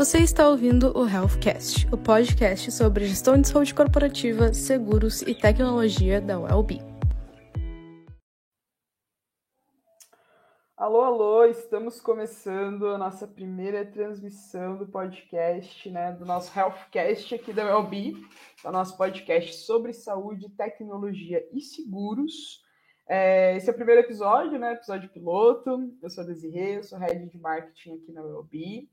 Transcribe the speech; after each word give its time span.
Você 0.00 0.16
está 0.20 0.48
ouvindo 0.48 0.98
o 0.98 1.06
Healthcast, 1.06 1.86
o 1.92 1.98
podcast 1.98 2.72
sobre 2.72 3.04
gestão 3.04 3.38
de 3.38 3.46
saúde 3.46 3.74
corporativa, 3.74 4.50
seguros 4.54 5.20
e 5.20 5.34
tecnologia 5.34 6.22
da 6.22 6.40
UELB. 6.40 6.78
Alô, 10.74 11.02
alô, 11.02 11.44
estamos 11.44 12.00
começando 12.00 12.86
a 12.86 12.96
nossa 12.96 13.28
primeira 13.28 13.84
transmissão 13.84 14.78
do 14.78 14.86
podcast, 14.86 15.90
né, 15.90 16.12
do 16.12 16.24
nosso 16.24 16.58
Healthcast 16.58 17.34
aqui 17.34 17.52
da 17.52 17.66
UELB, 17.66 18.14
do 18.64 18.72
nosso 18.72 18.96
podcast 18.96 19.54
sobre 19.66 19.92
saúde, 19.92 20.48
tecnologia 20.56 21.46
e 21.52 21.60
seguros. 21.60 22.64
É, 23.06 23.54
esse 23.54 23.68
é 23.68 23.72
o 23.72 23.76
primeiro 23.76 24.00
episódio, 24.00 24.58
né, 24.58 24.72
episódio 24.72 25.10
piloto. 25.10 25.92
Eu 26.02 26.08
sou 26.08 26.24
a 26.24 26.26
Desirê, 26.26 26.78
eu 26.78 26.84
sou 26.84 26.98
head 26.98 27.28
de 27.28 27.38
marketing 27.38 27.96
aqui 27.96 28.12
na 28.12 28.22
UELB. 28.22 28.88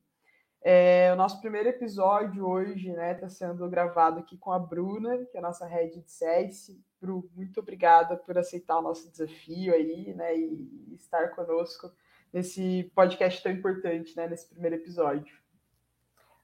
É, 0.69 1.13
o 1.13 1.15
nosso 1.15 1.39
primeiro 1.39 1.69
episódio 1.69 2.45
hoje 2.45 2.89
está 2.89 3.01
né, 3.01 3.13
tá 3.13 3.29
sendo 3.29 3.69
gravado 3.69 4.19
aqui 4.19 4.35
com 4.35 4.51
a 4.51 4.59
Bruna, 4.59 5.23
que 5.31 5.37
é 5.37 5.39
a 5.39 5.43
nossa 5.43 5.65
head 5.65 5.97
de 5.97 6.11
CS. 6.11 6.77
Bru, 6.99 7.31
muito 7.33 7.61
obrigada 7.61 8.17
por 8.17 8.37
aceitar 8.37 8.77
o 8.77 8.81
nosso 8.81 9.09
desafio 9.09 9.73
aí, 9.73 10.13
né, 10.13 10.37
e, 10.37 10.93
estar 10.93 11.29
conosco 11.29 11.89
nesse 12.33 12.91
podcast 12.93 13.41
tão 13.41 13.49
importante, 13.49 14.13
né, 14.17 14.27
nesse 14.27 14.49
primeiro 14.49 14.75
episódio. 14.75 15.37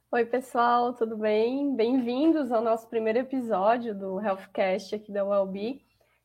Oi, 0.09 0.25
pessoal, 0.25 0.93
tudo 0.93 1.17
bem? 1.17 1.75
Bem-vindos 1.75 2.49
ao 2.49 2.61
nosso 2.61 2.87
primeiro 2.87 3.19
episódio 3.19 3.93
do 3.93 4.21
Healthcast 4.21 4.95
aqui 4.95 5.11
da 5.11 5.25
ULB. 5.25 5.83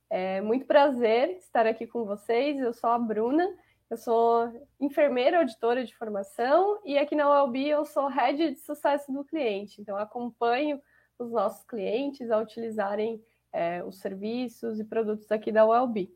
É 0.09 0.41
muito 0.41 0.67
prazer 0.67 1.31
estar 1.31 1.67
aqui 1.67 1.85
com 1.85 2.05
vocês. 2.05 2.61
Eu 2.61 2.73
sou 2.73 2.91
a 2.91 2.99
Bruna 3.01 3.45
eu 3.91 3.97
sou 3.97 4.53
enfermeira 4.79 5.39
auditora 5.39 5.85
de 5.85 5.97
formação 5.97 6.79
e 6.85 6.99
aqui 6.99 7.15
na 7.15 7.43
ULB 7.43 7.69
eu 7.69 7.85
sou 7.85 8.09
head 8.09 8.51
de 8.51 8.61
sucesso 8.61 9.11
do 9.13 9.25
cliente. 9.25 9.81
Então, 9.81 9.97
acompanho 9.97 10.81
os 11.19 11.31
nossos 11.31 11.65
clientes 11.65 12.31
a 12.31 12.39
utilizarem 12.39 13.23
é, 13.53 13.83
os 13.83 13.99
serviços 13.99 14.79
e 14.79 14.85
produtos 14.85 15.31
aqui 15.33 15.51
da 15.51 15.67
ULB. 15.67 16.13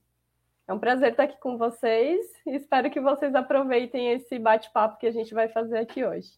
É 0.68 0.72
um 0.72 0.78
prazer 0.78 1.10
estar 1.10 1.24
aqui 1.24 1.40
com 1.40 1.58
vocês 1.58 2.20
e 2.46 2.54
espero 2.54 2.90
que 2.90 3.00
vocês 3.00 3.34
aproveitem 3.34 4.12
esse 4.12 4.38
bate-papo 4.38 4.98
que 4.98 5.06
a 5.06 5.10
gente 5.10 5.34
vai 5.34 5.48
fazer 5.48 5.78
aqui 5.78 6.04
hoje. 6.04 6.30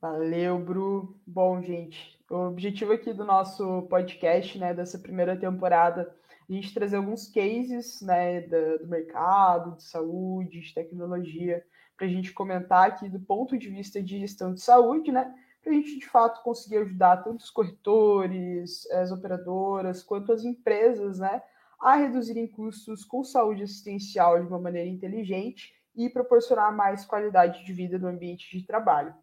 Valeu, 0.00 0.58
Bru. 0.58 1.16
Bom, 1.26 1.62
gente, 1.62 2.18
o 2.30 2.48
objetivo 2.48 2.92
aqui 2.92 3.12
do 3.12 3.24
nosso 3.24 3.82
podcast, 3.82 4.58
né, 4.58 4.74
dessa 4.74 4.98
primeira 4.98 5.36
temporada, 5.36 6.12
a 6.50 6.52
gente 6.52 6.74
trazer 6.74 6.96
alguns 6.96 7.28
cases 7.28 8.02
né, 8.02 8.40
do, 8.40 8.80
do 8.80 8.88
mercado, 8.88 9.76
de 9.76 9.84
saúde, 9.84 10.60
de 10.60 10.74
tecnologia, 10.74 11.64
para 11.96 12.06
a 12.06 12.10
gente 12.10 12.32
comentar 12.32 12.88
aqui 12.88 13.08
do 13.08 13.20
ponto 13.20 13.56
de 13.56 13.68
vista 13.68 14.02
de 14.02 14.18
gestão 14.18 14.52
de 14.52 14.60
saúde, 14.60 15.12
né? 15.12 15.32
Para 15.62 15.72
a 15.72 15.74
gente 15.74 15.98
de 15.98 16.06
fato 16.08 16.42
conseguir 16.42 16.78
ajudar 16.78 17.18
tanto 17.18 17.40
os 17.40 17.50
corretores, 17.50 18.90
as 18.90 19.12
operadoras, 19.12 20.02
quanto 20.02 20.32
as 20.32 20.42
empresas, 20.42 21.18
né? 21.18 21.42
A 21.78 21.96
reduzirem 21.96 22.48
custos 22.48 23.04
com 23.04 23.22
saúde 23.22 23.62
assistencial 23.62 24.40
de 24.40 24.48
uma 24.48 24.58
maneira 24.58 24.88
inteligente 24.88 25.72
e 25.94 26.08
proporcionar 26.08 26.74
mais 26.74 27.04
qualidade 27.04 27.64
de 27.64 27.72
vida 27.72 27.98
no 27.98 28.08
ambiente 28.08 28.50
de 28.58 28.66
trabalho. 28.66 29.14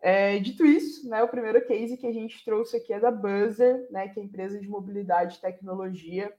É, 0.00 0.38
dito 0.38 0.64
isso, 0.64 1.08
né, 1.08 1.22
o 1.22 1.28
primeiro 1.28 1.64
case 1.66 1.96
que 1.96 2.06
a 2.06 2.12
gente 2.12 2.44
trouxe 2.44 2.76
aqui 2.76 2.92
é 2.92 3.00
da 3.00 3.10
Buzzer, 3.10 3.86
né, 3.90 4.08
que 4.08 4.18
é 4.18 4.22
a 4.22 4.24
empresa 4.24 4.60
de 4.60 4.68
mobilidade 4.68 5.36
e 5.36 5.40
tecnologia 5.40 6.32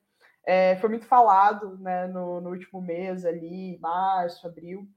é, 0.50 0.76
foi 0.78 0.90
muito 0.90 1.06
falado 1.06 1.78
né, 1.78 2.08
no, 2.08 2.42
no, 2.42 2.50
último 2.50 2.82
mês 2.82 3.24
ali, 3.24 3.78
março, 3.78 4.48
abril, 4.48 4.90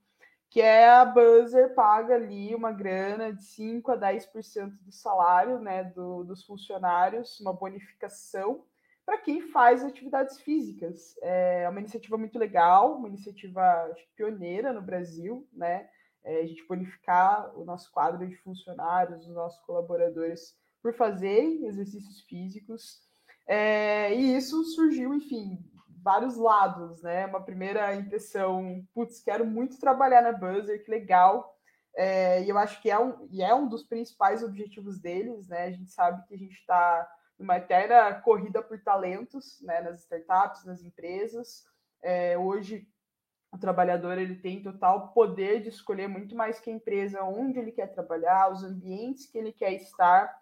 que 0.49 0.63
é 0.63 0.89
a 0.89 1.05
Buzzer 1.05 1.75
paga 1.75 2.15
ali 2.15 2.55
uma 2.55 2.73
grana 2.73 3.35
de 3.35 3.45
5 3.45 3.93
a 3.93 3.99
10% 3.99 4.71
do 4.81 4.91
salário 4.91 5.59
né, 5.59 5.85
do, 5.85 6.25
dos 6.25 6.43
funcionários, 6.43 7.39
uma 7.39 7.53
bonificação 7.53 8.65
para 9.05 9.19
quem 9.19 9.43
faz 9.43 9.85
atividades 9.85 10.41
físicas. 10.41 11.19
É 11.21 11.69
uma 11.69 11.81
iniciativa 11.81 12.17
muito 12.17 12.39
legal, 12.39 12.97
uma 12.97 13.09
iniciativa 13.09 13.95
pioneira 14.17 14.73
no 14.73 14.81
Brasil, 14.81 15.47
né? 15.53 15.87
É, 16.25 16.41
a 16.41 16.47
gente 16.47 16.67
bonificar 16.67 17.53
o 17.59 17.65
nosso 17.65 17.93
quadro 17.93 18.27
de 18.27 18.37
funcionários, 18.37 19.27
os 19.27 19.35
nossos 19.35 19.61
colaboradores 19.67 20.57
por 20.81 20.95
fazerem 20.95 21.67
exercícios 21.67 22.23
físicos. 22.23 23.03
É, 23.47 24.15
e 24.15 24.37
isso 24.37 24.63
surgiu, 24.65 25.15
enfim, 25.15 25.59
vários 26.03 26.37
lados, 26.37 27.03
né? 27.03 27.27
Uma 27.27 27.43
primeira 27.43 27.95
impressão, 27.95 28.85
putz, 28.95 29.21
quero 29.21 29.47
muito 29.47 29.79
trabalhar 29.79 30.23
na 30.23 30.33
Buzzer, 30.33 30.85
que 30.85 30.91
legal. 30.91 31.57
É, 31.95 32.43
e 32.43 32.49
eu 32.49 32.59
acho 32.59 32.81
que 32.81 32.91
é 32.91 32.99
um, 32.99 33.29
e 33.31 33.43
é 33.43 33.55
um 33.55 33.69
dos 33.69 33.83
principais 33.83 34.43
objetivos 34.43 34.99
deles, 34.99 35.49
né? 35.49 35.65
A 35.65 35.71
gente 35.71 35.91
sabe 35.91 36.27
que 36.27 36.35
a 36.35 36.39
gente 36.39 36.55
está 36.55 37.09
numa 37.39 37.57
eterna 37.57 38.15
corrida 38.21 38.63
por 38.63 38.81
talentos, 38.83 39.61
né? 39.63 39.81
Nas 39.83 40.01
startups, 40.01 40.65
nas 40.65 40.83
empresas. 40.83 41.65
É, 42.03 42.37
hoje 42.37 42.89
o 43.53 43.59
trabalhador 43.59 44.17
ele 44.17 44.37
tem 44.37 44.63
total 44.63 45.13
poder 45.13 45.61
de 45.61 45.69
escolher 45.69 46.09
muito 46.09 46.35
mais 46.35 46.59
que 46.59 46.71
a 46.71 46.73
empresa 46.73 47.23
onde 47.23 47.59
ele 47.59 47.71
quer 47.71 47.89
trabalhar, 47.89 48.51
os 48.51 48.65
ambientes 48.65 49.27
que 49.27 49.37
ele 49.37 49.53
quer 49.53 49.75
estar. 49.75 50.42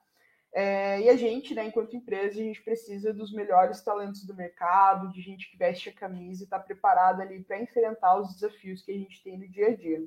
É, 0.53 1.01
e 1.01 1.09
a 1.09 1.17
gente, 1.17 1.55
né, 1.55 1.65
enquanto 1.65 1.97
empresa, 1.97 2.41
a 2.41 2.45
gente 2.45 2.63
precisa 2.63 3.13
dos 3.13 3.33
melhores 3.33 3.81
talentos 3.83 4.25
do 4.25 4.35
mercado, 4.35 5.13
de 5.13 5.21
gente 5.21 5.49
que 5.49 5.57
veste 5.57 5.89
a 5.89 5.93
camisa 5.93 6.43
e 6.43 6.45
está 6.45 6.59
preparada 6.59 7.23
ali 7.23 7.43
para 7.43 7.61
enfrentar 7.61 8.19
os 8.19 8.35
desafios 8.35 8.83
que 8.83 8.91
a 8.91 8.99
gente 8.99 9.23
tem 9.23 9.39
no 9.39 9.49
dia 9.49 9.69
a 9.69 9.77
dia. 9.77 10.03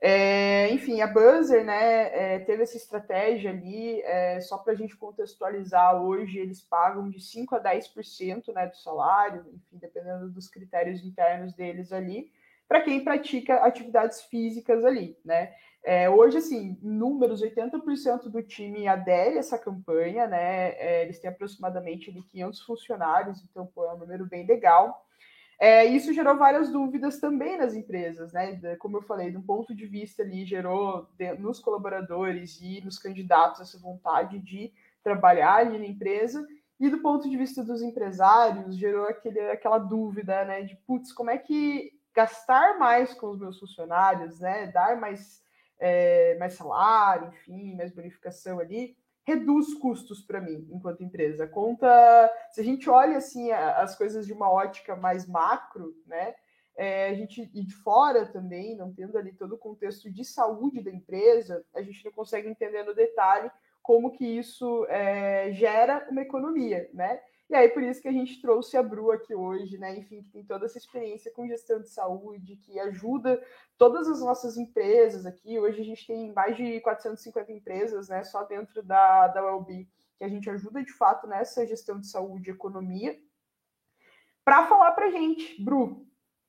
É, 0.00 0.70
enfim, 0.72 1.00
a 1.00 1.08
Buzzer 1.08 1.64
né, 1.64 2.34
é, 2.34 2.38
teve 2.38 2.62
essa 2.62 2.76
estratégia 2.76 3.50
ali, 3.50 4.00
é, 4.02 4.40
só 4.40 4.56
para 4.56 4.72
a 4.72 4.76
gente 4.76 4.96
contextualizar, 4.96 6.00
hoje 6.00 6.38
eles 6.38 6.62
pagam 6.62 7.10
de 7.10 7.18
5% 7.18 7.52
a 7.54 7.60
10% 7.60 8.54
né, 8.54 8.68
do 8.68 8.76
salário, 8.76 9.44
enfim, 9.52 9.76
dependendo 9.76 10.30
dos 10.30 10.48
critérios 10.48 11.04
internos 11.04 11.52
deles 11.52 11.92
ali, 11.92 12.30
para 12.68 12.82
quem 12.82 13.02
pratica 13.02 13.56
atividades 13.64 14.22
físicas 14.24 14.84
ali, 14.84 15.16
né? 15.24 15.52
É, 15.82 16.10
hoje, 16.10 16.36
assim, 16.36 16.76
números, 16.82 17.42
80% 17.42 18.28
do 18.28 18.42
time 18.42 18.86
adere 18.86 19.36
a 19.36 19.38
essa 19.38 19.58
campanha, 19.58 20.26
né? 20.26 20.72
É, 20.72 21.02
eles 21.02 21.18
têm 21.18 21.30
aproximadamente 21.30 22.10
ali, 22.10 22.22
500 22.22 22.60
funcionários, 22.62 23.42
então 23.42 23.66
pô, 23.66 23.86
é 23.86 23.94
um 23.94 23.98
número 23.98 24.26
bem 24.26 24.46
legal. 24.46 25.06
É, 25.58 25.84
isso 25.86 26.12
gerou 26.12 26.36
várias 26.36 26.70
dúvidas 26.70 27.18
também 27.18 27.56
nas 27.56 27.74
empresas, 27.74 28.32
né? 28.32 28.76
Como 28.76 28.98
eu 28.98 29.02
falei, 29.02 29.30
de 29.30 29.38
um 29.38 29.42
ponto 29.42 29.74
de 29.74 29.86
vista 29.86 30.22
ali, 30.22 30.44
gerou 30.44 31.08
nos 31.38 31.58
colaboradores 31.58 32.60
e 32.60 32.80
nos 32.84 32.98
candidatos 32.98 33.60
essa 33.60 33.78
vontade 33.78 34.38
de 34.38 34.72
trabalhar 35.02 35.54
ali 35.54 35.78
na 35.78 35.86
empresa, 35.86 36.46
e 36.78 36.88
do 36.88 36.98
ponto 36.98 37.28
de 37.28 37.36
vista 37.36 37.64
dos 37.64 37.82
empresários, 37.82 38.76
gerou 38.76 39.06
aquele, 39.06 39.40
aquela 39.50 39.78
dúvida, 39.78 40.44
né? 40.44 40.62
De, 40.62 40.76
putz, 40.86 41.12
como 41.12 41.30
é 41.30 41.38
que 41.38 41.97
gastar 42.18 42.76
mais 42.80 43.14
com 43.14 43.28
os 43.28 43.38
meus 43.38 43.60
funcionários, 43.60 44.40
né? 44.40 44.66
Dar 44.72 44.98
mais 44.98 45.40
é, 45.78 46.36
mais 46.36 46.54
salário, 46.54 47.28
enfim, 47.28 47.76
mais 47.76 47.92
bonificação 47.92 48.58
ali, 48.58 48.96
reduz 49.24 49.72
custos 49.74 50.20
para 50.20 50.40
mim 50.40 50.66
enquanto 50.72 51.04
empresa. 51.04 51.46
Conta, 51.46 51.88
se 52.50 52.60
a 52.60 52.64
gente 52.64 52.90
olha 52.90 53.18
assim 53.18 53.52
as 53.52 53.94
coisas 53.94 54.26
de 54.26 54.32
uma 54.32 54.50
ótica 54.50 54.96
mais 54.96 55.28
macro, 55.28 55.94
né? 56.06 56.34
É, 56.76 57.10
a 57.10 57.14
gente 57.14 57.48
e 57.54 57.64
de 57.64 57.74
fora 57.74 58.26
também, 58.26 58.76
não 58.76 58.92
tendo 58.92 59.16
ali 59.16 59.32
todo 59.32 59.54
o 59.54 59.58
contexto 59.58 60.10
de 60.10 60.24
saúde 60.24 60.82
da 60.82 60.90
empresa, 60.90 61.64
a 61.72 61.82
gente 61.82 62.04
não 62.04 62.10
consegue 62.10 62.48
entender 62.48 62.82
no 62.82 62.94
detalhe 62.94 63.48
como 63.80 64.10
que 64.10 64.24
isso 64.24 64.84
é, 64.88 65.52
gera 65.52 66.04
uma 66.10 66.22
economia, 66.22 66.90
né? 66.92 67.20
E 67.48 67.54
aí, 67.54 67.70
por 67.70 67.82
isso 67.82 68.02
que 68.02 68.08
a 68.08 68.12
gente 68.12 68.42
trouxe 68.42 68.76
a 68.76 68.82
Bru 68.82 69.10
aqui 69.10 69.34
hoje, 69.34 69.78
né? 69.78 69.96
Enfim, 69.96 70.22
que 70.22 70.30
tem 70.30 70.44
toda 70.44 70.66
essa 70.66 70.76
experiência 70.76 71.32
com 71.32 71.46
gestão 71.46 71.80
de 71.80 71.88
saúde, 71.88 72.56
que 72.56 72.78
ajuda 72.78 73.42
todas 73.78 74.06
as 74.06 74.20
nossas 74.20 74.58
empresas 74.58 75.24
aqui. 75.24 75.58
Hoje 75.58 75.80
a 75.80 75.84
gente 75.84 76.06
tem 76.06 76.30
mais 76.34 76.56
de 76.58 76.78
450 76.80 77.50
empresas, 77.50 78.08
né? 78.08 78.22
Só 78.22 78.44
dentro 78.44 78.82
da, 78.82 79.28
da 79.28 79.42
WellBe, 79.42 79.88
que 80.18 80.24
a 80.24 80.28
gente 80.28 80.50
ajuda 80.50 80.84
de 80.84 80.92
fato 80.92 81.26
nessa 81.26 81.66
gestão 81.66 81.98
de 81.98 82.08
saúde 82.10 82.50
e 82.50 82.52
economia. 82.52 83.18
Para 84.44 84.66
falar 84.66 84.92
para 84.92 85.06
a 85.06 85.10
gente, 85.10 85.62
Bru, 85.62 86.06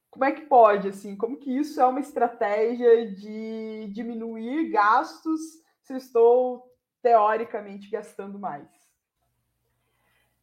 como 0.10 0.26
é 0.26 0.34
que 0.34 0.48
pode, 0.48 0.90
assim, 0.90 1.16
como 1.16 1.38
que 1.38 1.56
isso 1.56 1.80
é 1.80 1.86
uma 1.86 2.00
estratégia 2.02 3.10
de 3.14 3.90
diminuir 3.94 4.70
gastos 4.70 5.40
se 5.82 5.94
eu 5.94 5.98
estou 5.98 6.66
teoricamente 7.02 7.90
gastando 7.90 8.38
mais? 8.38 8.68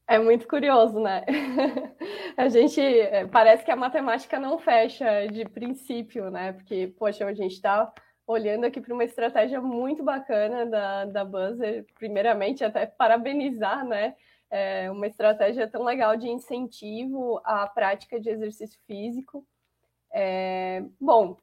É 0.08 0.18
muito 0.20 0.46
curioso, 0.46 1.00
né? 1.00 1.24
a 2.36 2.48
gente 2.48 2.80
é, 2.80 3.26
parece 3.26 3.64
que 3.64 3.70
a 3.72 3.76
matemática 3.76 4.38
não 4.38 4.56
fecha 4.56 5.26
de 5.26 5.44
princípio, 5.44 6.30
né? 6.30 6.52
Porque, 6.52 6.94
poxa, 6.96 7.26
a 7.26 7.34
gente 7.34 7.54
está 7.54 7.92
olhando 8.24 8.64
aqui 8.64 8.80
para 8.80 8.94
uma 8.94 9.02
estratégia 9.02 9.60
muito 9.60 10.04
bacana 10.04 10.64
da, 10.64 11.04
da 11.06 11.24
Buzzer. 11.24 11.84
Primeiramente, 11.98 12.64
até 12.64 12.86
parabenizar, 12.86 13.84
né? 13.84 14.14
É 14.48 14.88
uma 14.92 15.08
estratégia 15.08 15.68
tão 15.68 15.82
legal 15.82 16.16
de 16.16 16.28
incentivo 16.28 17.40
à 17.44 17.66
prática 17.66 18.20
de 18.20 18.30
exercício 18.30 18.78
físico. 18.86 19.44
É, 20.12 20.84
bom, 21.00 21.36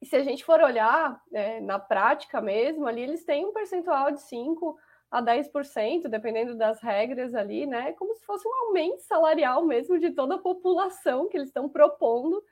se 0.00 0.14
a 0.14 0.22
gente 0.22 0.44
for 0.44 0.60
olhar 0.60 1.20
é, 1.32 1.60
na 1.60 1.80
prática 1.80 2.40
mesmo, 2.40 2.86
ali 2.86 3.02
eles 3.02 3.24
têm 3.24 3.44
um 3.44 3.52
percentual 3.52 4.12
de 4.12 4.20
5 4.22 4.78
a 5.14 5.22
10%, 5.22 6.08
dependendo 6.08 6.56
das 6.56 6.80
regras 6.80 7.36
ali, 7.36 7.66
né? 7.66 7.92
Como 7.92 8.12
se 8.16 8.24
fosse 8.24 8.46
um 8.48 8.66
aumento 8.66 8.98
salarial 9.02 9.64
mesmo 9.64 9.96
de 9.96 10.10
toda 10.10 10.34
a 10.34 10.38
população 10.38 11.28
que 11.28 11.36
eles 11.36 11.50
estão 11.50 11.68
propondo, 11.68 12.42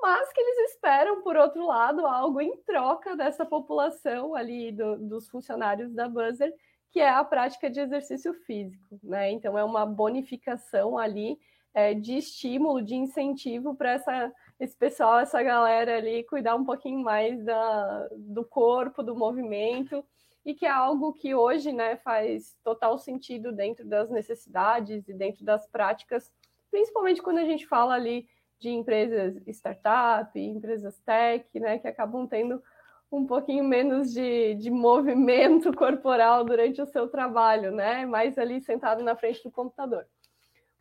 mas 0.00 0.32
que 0.32 0.40
eles 0.40 0.70
esperam, 0.70 1.20
por 1.22 1.36
outro 1.36 1.66
lado, 1.66 2.06
algo 2.06 2.40
em 2.40 2.56
troca 2.58 3.16
dessa 3.16 3.44
população 3.44 4.36
ali 4.36 4.70
do, 4.70 4.96
dos 4.98 5.28
funcionários 5.28 5.92
da 5.92 6.08
Buzzer, 6.08 6.54
que 6.92 7.00
é 7.00 7.10
a 7.10 7.24
prática 7.24 7.68
de 7.68 7.80
exercício 7.80 8.32
físico, 8.44 9.00
né? 9.02 9.32
Então 9.32 9.58
é 9.58 9.64
uma 9.64 9.84
bonificação 9.84 10.96
ali 10.96 11.36
é, 11.74 11.92
de 11.92 12.18
estímulo, 12.18 12.82
de 12.82 12.94
incentivo 12.94 13.74
para 13.74 13.90
essa 13.94 14.32
esse 14.60 14.76
pessoal, 14.76 15.18
essa 15.18 15.42
galera 15.42 15.96
ali 15.98 16.22
cuidar 16.22 16.54
um 16.54 16.64
pouquinho 16.64 17.00
mais 17.00 17.44
da, 17.44 18.08
do 18.16 18.44
corpo, 18.44 19.02
do 19.02 19.14
movimento 19.14 20.02
e 20.46 20.54
que 20.54 20.64
é 20.64 20.70
algo 20.70 21.12
que 21.12 21.34
hoje 21.34 21.72
né, 21.72 21.96
faz 21.96 22.56
total 22.62 22.96
sentido 22.98 23.50
dentro 23.50 23.84
das 23.84 24.08
necessidades 24.08 25.08
e 25.08 25.12
dentro 25.12 25.44
das 25.44 25.66
práticas, 25.66 26.32
principalmente 26.70 27.20
quando 27.20 27.38
a 27.38 27.44
gente 27.44 27.66
fala 27.66 27.94
ali 27.94 28.28
de 28.60 28.70
empresas 28.70 29.36
startup, 29.48 30.38
empresas 30.38 31.00
tech, 31.00 31.44
né, 31.58 31.80
que 31.80 31.88
acabam 31.88 32.28
tendo 32.28 32.62
um 33.10 33.26
pouquinho 33.26 33.64
menos 33.64 34.12
de, 34.12 34.54
de 34.54 34.70
movimento 34.70 35.72
corporal 35.74 36.44
durante 36.44 36.80
o 36.80 36.86
seu 36.86 37.08
trabalho, 37.08 37.70
né? 37.70 38.04
Mais 38.04 38.36
ali 38.36 38.60
sentado 38.60 39.02
na 39.02 39.14
frente 39.14 39.42
do 39.44 39.50
computador. 39.50 40.06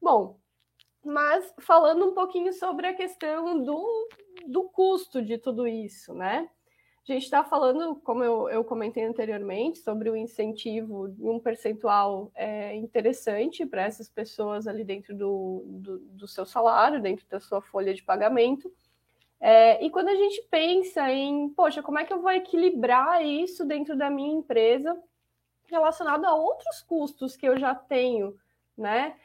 Bom, 0.02 0.40
mas 1.04 1.54
falando 1.60 2.08
um 2.08 2.14
pouquinho 2.14 2.52
sobre 2.54 2.88
a 2.88 2.96
questão 2.96 3.62
do, 3.64 4.10
do 4.48 4.64
custo 4.70 5.22
de 5.22 5.38
tudo 5.38 5.68
isso, 5.68 6.14
né? 6.14 6.50
A 7.08 7.14
gente 7.14 7.26
está 7.26 7.44
falando, 7.44 7.96
como 7.98 8.24
eu, 8.24 8.50
eu, 8.50 8.64
comentei 8.64 9.04
anteriormente, 9.04 9.78
sobre 9.78 10.10
o 10.10 10.16
incentivo 10.16 11.08
de 11.08 11.22
um 11.22 11.40
percentual 11.40 12.32
é, 12.34 12.76
interessante 12.76 13.64
para 13.64 13.84
essas 13.84 14.10
pessoas 14.10 14.66
ali 14.66 14.84
dentro 14.84 15.16
do, 15.16 15.64
do, 15.68 16.00
do, 16.00 16.28
seu 16.28 16.48
salário, 16.48 17.00
dentro 17.00 17.24
da 17.30 17.40
sua 17.40 17.62
folha 17.62 17.94
de 17.94 18.02
pagamento. 18.02 18.74
É, 19.40 19.86
e 19.86 19.92
quando 19.92 20.08
a 20.08 20.16
gente 20.16 20.42
pensa 20.50 21.12
em, 21.12 21.48
poxa, 21.50 21.84
como 21.84 22.00
é 22.00 22.06
que 22.06 22.12
eu 22.12 22.24
vou 22.24 22.32
equilibrar 22.32 23.24
isso 23.24 23.64
dentro 23.66 23.96
da 23.96 24.10
minha 24.10 24.34
empresa 24.34 25.00
relacionado 25.68 26.26
a 26.26 26.34
outros 26.34 26.82
custos 26.82 27.38
que 27.38 27.48
eu 27.48 27.56
já 27.56 27.76
tenho, 27.76 28.36
né, 28.76 29.16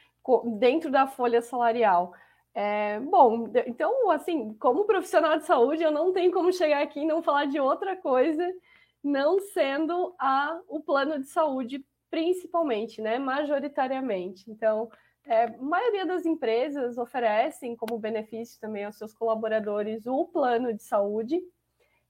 dentro 0.58 0.90
da 0.90 1.06
folha 1.06 1.40
salarial? 1.40 2.12
É, 2.54 2.98
bom, 3.00 3.48
então, 3.66 4.10
assim, 4.10 4.54
como 4.54 4.84
profissional 4.84 5.38
de 5.38 5.44
saúde, 5.44 5.82
eu 5.82 5.90
não 5.92 6.12
tenho 6.12 6.32
como 6.32 6.52
chegar 6.52 6.82
aqui 6.82 7.00
e 7.00 7.06
não 7.06 7.22
falar 7.22 7.44
de 7.44 7.60
outra 7.60 7.96
coisa, 7.96 8.44
não 9.02 9.38
sendo 9.38 10.14
a, 10.18 10.60
o 10.68 10.80
plano 10.80 11.18
de 11.20 11.28
saúde, 11.28 11.84
principalmente, 12.10 13.00
né, 13.00 13.18
majoritariamente. 13.18 14.50
Então, 14.50 14.90
é, 15.24 15.44
a 15.44 15.58
maioria 15.58 16.04
das 16.04 16.26
empresas 16.26 16.98
oferecem 16.98 17.76
como 17.76 17.98
benefício 17.98 18.60
também 18.60 18.84
aos 18.84 18.96
seus 18.96 19.14
colaboradores 19.14 20.06
o 20.06 20.24
plano 20.26 20.74
de 20.74 20.82
saúde, 20.82 21.40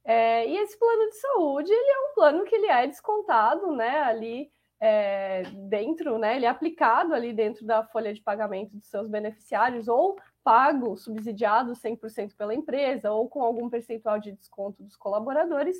é, 0.04 0.48
e 0.48 0.56
esse 0.56 0.78
plano 0.78 1.10
de 1.10 1.16
saúde, 1.16 1.70
ele 1.70 1.90
é 1.90 2.10
um 2.10 2.14
plano 2.14 2.44
que 2.44 2.54
ele 2.54 2.66
é 2.66 2.86
descontado, 2.86 3.70
né, 3.72 4.00
ali 4.02 4.50
é, 4.80 5.42
dentro, 5.68 6.16
né, 6.18 6.36
ele 6.36 6.46
é 6.46 6.48
aplicado 6.48 7.12
ali 7.14 7.34
dentro 7.34 7.66
da 7.66 7.84
folha 7.84 8.14
de 8.14 8.22
pagamento 8.22 8.74
dos 8.74 8.88
seus 8.88 9.06
beneficiários, 9.06 9.86
ou 9.86 10.16
pago, 10.42 10.96
subsidiado 10.96 11.72
100% 11.72 12.34
pela 12.36 12.54
empresa 12.54 13.10
ou 13.12 13.28
com 13.28 13.42
algum 13.42 13.68
percentual 13.68 14.18
de 14.18 14.32
desconto 14.32 14.82
dos 14.82 14.96
colaboradores, 14.96 15.76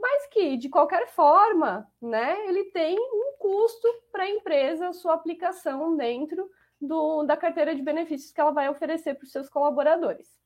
mas 0.00 0.26
que, 0.26 0.56
de 0.56 0.68
qualquer 0.68 1.08
forma, 1.08 1.86
né, 2.00 2.46
ele 2.46 2.64
tem 2.64 2.98
um 2.98 3.36
custo 3.38 3.88
para 4.10 4.24
a 4.24 4.30
empresa, 4.30 4.92
sua 4.92 5.14
aplicação 5.14 5.96
dentro 5.96 6.50
do, 6.80 7.22
da 7.22 7.36
carteira 7.36 7.74
de 7.74 7.82
benefícios 7.82 8.32
que 8.32 8.40
ela 8.40 8.50
vai 8.50 8.68
oferecer 8.68 9.14
para 9.14 9.24
os 9.24 9.32
seus 9.32 9.48
colaboradores. 9.48 10.36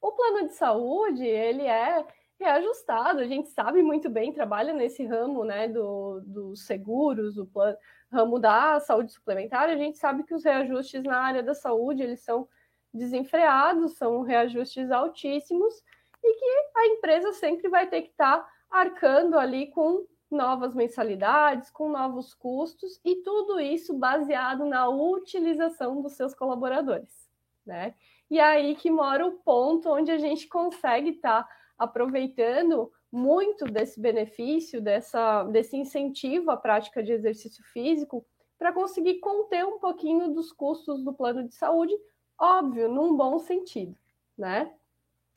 O 0.00 0.12
plano 0.12 0.46
de 0.46 0.54
saúde, 0.54 1.24
ele 1.24 1.62
é 1.62 2.06
reajustado, 2.38 3.20
a 3.20 3.26
gente 3.26 3.48
sabe 3.48 3.82
muito 3.82 4.10
bem, 4.10 4.32
trabalha 4.32 4.72
nesse 4.72 5.04
ramo 5.06 5.42
né, 5.42 5.68
dos 5.68 6.24
do 6.26 6.56
seguros, 6.56 7.38
o 7.38 7.46
plano, 7.46 7.76
ramo 8.12 8.38
da 8.38 8.78
saúde 8.80 9.12
suplementar, 9.12 9.68
a 9.68 9.76
gente 9.76 9.96
sabe 9.96 10.22
que 10.22 10.34
os 10.34 10.44
reajustes 10.44 11.02
na 11.02 11.18
área 11.18 11.42
da 11.42 11.54
saúde, 11.54 12.02
eles 12.02 12.20
são 12.20 12.46
desenfreados, 12.92 13.96
são 13.96 14.22
reajustes 14.22 14.90
altíssimos 14.90 15.74
e 16.22 16.34
que 16.34 16.78
a 16.78 16.86
empresa 16.86 17.32
sempre 17.32 17.68
vai 17.68 17.86
ter 17.88 18.02
que 18.02 18.10
estar 18.10 18.38
tá 18.38 18.48
arcando 18.70 19.38
ali 19.38 19.68
com 19.68 20.06
novas 20.30 20.74
mensalidades, 20.74 21.70
com 21.70 21.88
novos 21.88 22.34
custos 22.34 23.00
e 23.04 23.16
tudo 23.16 23.60
isso 23.60 23.94
baseado 23.94 24.64
na 24.64 24.88
utilização 24.88 26.02
dos 26.02 26.14
seus 26.14 26.34
colaboradores, 26.34 27.28
né? 27.64 27.94
E 28.28 28.40
aí 28.40 28.74
que 28.74 28.90
mora 28.90 29.24
o 29.24 29.32
ponto 29.32 29.88
onde 29.88 30.10
a 30.10 30.18
gente 30.18 30.48
consegue 30.48 31.10
estar 31.10 31.44
tá 31.44 31.56
aproveitando 31.78 32.90
muito 33.10 33.64
desse 33.66 34.00
benefício, 34.00 34.80
dessa, 34.80 35.44
desse 35.44 35.76
incentivo 35.76 36.50
à 36.50 36.56
prática 36.56 37.02
de 37.02 37.12
exercício 37.12 37.62
físico 37.72 38.26
para 38.58 38.72
conseguir 38.72 39.20
conter 39.20 39.64
um 39.64 39.78
pouquinho 39.78 40.32
dos 40.32 40.52
custos 40.52 41.04
do 41.04 41.12
plano 41.12 41.46
de 41.46 41.54
saúde, 41.54 41.94
óbvio, 42.38 42.88
num 42.88 43.16
bom 43.16 43.38
sentido, 43.38 43.96
né? 44.36 44.72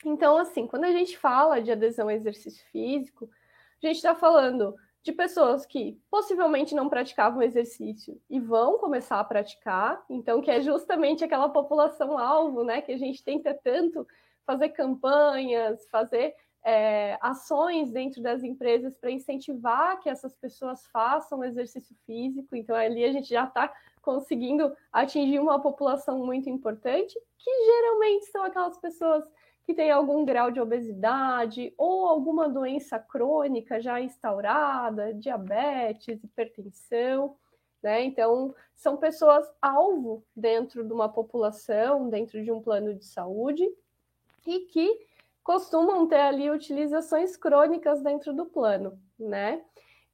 Então, 0.04 0.36
assim, 0.36 0.66
quando 0.66 0.84
a 0.84 0.92
gente 0.92 1.18
fala 1.18 1.60
de 1.60 1.70
adesão 1.70 2.06
ao 2.06 2.10
exercício 2.10 2.64
físico, 2.70 3.28
a 3.82 3.86
gente 3.86 3.96
está 3.96 4.14
falando 4.14 4.74
de 5.02 5.12
pessoas 5.12 5.64
que 5.64 5.98
possivelmente 6.10 6.74
não 6.74 6.88
praticavam 6.88 7.42
exercício 7.42 8.20
e 8.28 8.38
vão 8.38 8.78
começar 8.78 9.18
a 9.18 9.24
praticar, 9.24 10.02
então 10.10 10.42
que 10.42 10.50
é 10.50 10.60
justamente 10.60 11.24
aquela 11.24 11.48
população 11.48 12.18
alvo, 12.18 12.62
né, 12.64 12.82
que 12.82 12.92
a 12.92 12.98
gente 12.98 13.22
tenta 13.22 13.54
tanto 13.54 14.06
fazer 14.46 14.70
campanhas, 14.70 15.86
fazer 15.88 16.34
é, 16.62 17.18
ações 17.20 17.90
dentro 17.90 18.22
das 18.22 18.42
empresas 18.42 18.96
para 18.96 19.10
incentivar 19.10 19.98
que 20.00 20.08
essas 20.08 20.34
pessoas 20.34 20.86
façam 20.88 21.44
exercício 21.44 21.96
físico. 22.06 22.54
Então 22.54 22.76
ali 22.76 23.04
a 23.04 23.12
gente 23.12 23.28
já 23.28 23.44
está 23.44 23.72
conseguindo 24.02 24.74
atingir 24.92 25.38
uma 25.38 25.60
população 25.60 26.24
muito 26.24 26.48
importante, 26.48 27.18
que 27.38 27.50
geralmente 27.64 28.26
são 28.26 28.42
aquelas 28.44 28.78
pessoas 28.78 29.24
que 29.64 29.74
têm 29.74 29.90
algum 29.90 30.24
grau 30.24 30.50
de 30.50 30.60
obesidade 30.60 31.72
ou 31.76 32.06
alguma 32.06 32.48
doença 32.48 32.98
crônica 32.98 33.80
já 33.80 34.00
instaurada, 34.00 35.14
diabetes, 35.14 36.22
hipertensão, 36.24 37.36
né? 37.82 38.02
Então, 38.04 38.54
são 38.74 38.96
pessoas 38.96 39.46
alvo 39.60 40.24
dentro 40.34 40.84
de 40.84 40.92
uma 40.92 41.08
população, 41.08 42.08
dentro 42.08 42.42
de 42.42 42.50
um 42.50 42.60
plano 42.60 42.94
de 42.94 43.04
saúde, 43.04 43.66
e 44.46 44.60
que 44.60 45.09
costumam 45.42 46.06
ter 46.06 46.20
ali 46.20 46.50
utilizações 46.50 47.36
crônicas 47.36 48.02
dentro 48.02 48.32
do 48.32 48.46
plano, 48.46 48.98
né? 49.18 49.62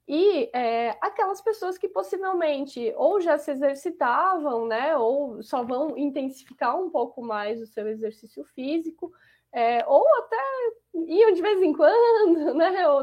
E 0.09 0.49
é, 0.55 0.91
aquelas 1.01 1.41
pessoas 1.41 1.77
que 1.77 1.89
possivelmente 1.89 2.93
ou 2.97 3.21
já 3.21 3.37
se 3.39 3.51
exercitavam, 3.51 4.67
né, 4.67 4.97
ou 4.97 5.43
só 5.43 5.65
vão 5.65 5.99
intensificar 5.99 6.81
um 6.81 6.89
pouco 6.91 7.21
mais 7.21 7.61
o 7.61 7.67
seu 7.67 7.89
exercício 7.89 8.45
físico, 8.55 9.13
é, 9.53 9.85
ou 9.85 10.07
até 10.19 10.37
iam 11.09 11.33
de 11.33 11.43
vez 11.43 11.61
em 11.61 11.73
quando, 11.73 12.55
né, 12.55 12.89
ou, 12.89 13.03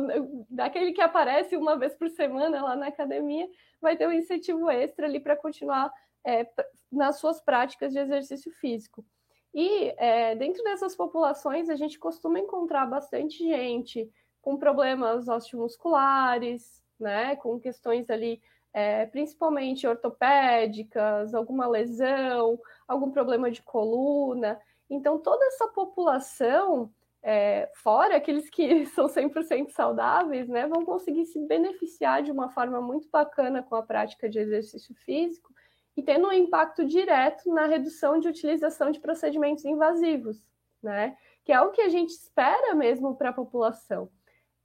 daquele 0.50 0.94
que 0.94 1.02
aparece 1.02 1.58
uma 1.58 1.78
vez 1.78 1.94
por 1.94 2.10
semana 2.10 2.64
lá 2.64 2.76
na 2.76 2.88
academia, 2.88 3.50
vai 3.82 3.98
ter 3.98 4.08
um 4.08 4.12
incentivo 4.12 4.70
extra 4.70 5.06
ali 5.06 5.20
para 5.20 5.36
continuar 5.36 5.92
é, 6.26 6.48
nas 6.90 7.18
suas 7.20 7.42
práticas 7.42 7.92
de 7.92 8.00
exercício 8.00 8.50
físico. 8.54 9.06
E 9.54 9.94
é, 9.98 10.36
dentro 10.36 10.64
dessas 10.64 10.96
populações, 10.96 11.70
a 11.70 11.76
gente 11.76 12.00
costuma 12.00 12.40
encontrar 12.40 12.88
bastante 12.88 13.38
gente 13.38 14.10
com 14.42 14.58
problemas 14.58 15.28
osteomusculares, 15.28 16.84
né, 17.00 17.36
com 17.36 17.60
questões 17.60 18.10
ali, 18.10 18.42
é, 18.74 19.06
principalmente 19.06 19.86
ortopédicas, 19.86 21.36
alguma 21.36 21.68
lesão, 21.68 22.60
algum 22.88 23.12
problema 23.12 23.52
de 23.52 23.62
coluna. 23.62 24.60
Então, 24.90 25.20
toda 25.20 25.46
essa 25.46 25.68
população, 25.68 26.92
é, 27.22 27.70
fora 27.76 28.18
aqueles 28.18 28.50
que 28.50 28.86
são 28.96 29.08
100% 29.08 29.70
saudáveis, 29.70 30.50
né, 30.50 30.68
vão 30.68 30.84
conseguir 30.84 31.26
se 31.26 31.40
beneficiar 31.46 32.24
de 32.24 32.32
uma 32.32 32.50
forma 32.50 32.82
muito 32.82 33.08
bacana 33.12 33.62
com 33.62 33.76
a 33.76 33.84
prática 33.84 34.28
de 34.28 34.40
exercício 34.40 34.96
físico 35.06 35.53
e 35.96 36.02
tendo 36.02 36.28
um 36.28 36.32
impacto 36.32 36.86
direto 36.86 37.54
na 37.54 37.66
redução 37.66 38.20
de 38.20 38.28
utilização 38.28 38.92
de 38.92 39.00
procedimentos 39.00 39.66
invasivos, 39.66 40.44
né? 40.82 41.18
Que 41.44 41.52
é 41.52 41.62
o 41.62 41.72
que 41.72 41.82
a 41.82 41.90
gente 41.90 42.12
espera 42.12 42.74
mesmo 42.74 43.16
para 43.16 43.30
a 43.30 43.34
população 43.34 44.10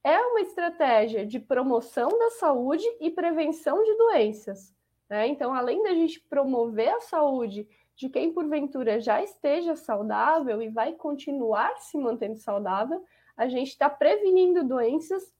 é 0.03 0.17
uma 0.17 0.41
estratégia 0.41 1.25
de 1.25 1.39
promoção 1.39 2.09
da 2.09 2.31
saúde 2.31 2.85
e 2.99 3.09
prevenção 3.09 3.83
de 3.83 3.93
doenças. 3.95 4.73
Né? 5.09 5.27
Então, 5.27 5.53
além 5.53 5.83
da 5.83 5.93
gente 5.93 6.19
promover 6.21 6.89
a 6.89 7.01
saúde 7.01 7.67
de 7.95 8.09
quem 8.09 8.31
porventura 8.31 9.01
já 9.01 9.21
esteja 9.21 9.75
saudável 9.75 10.61
e 10.61 10.69
vai 10.69 10.93
continuar 10.93 11.77
se 11.79 11.97
mantendo 11.97 12.37
saudável, 12.37 13.03
a 13.35 13.47
gente 13.49 13.69
está 13.69 13.89
prevenindo 13.89 14.63
doenças, 14.63 15.33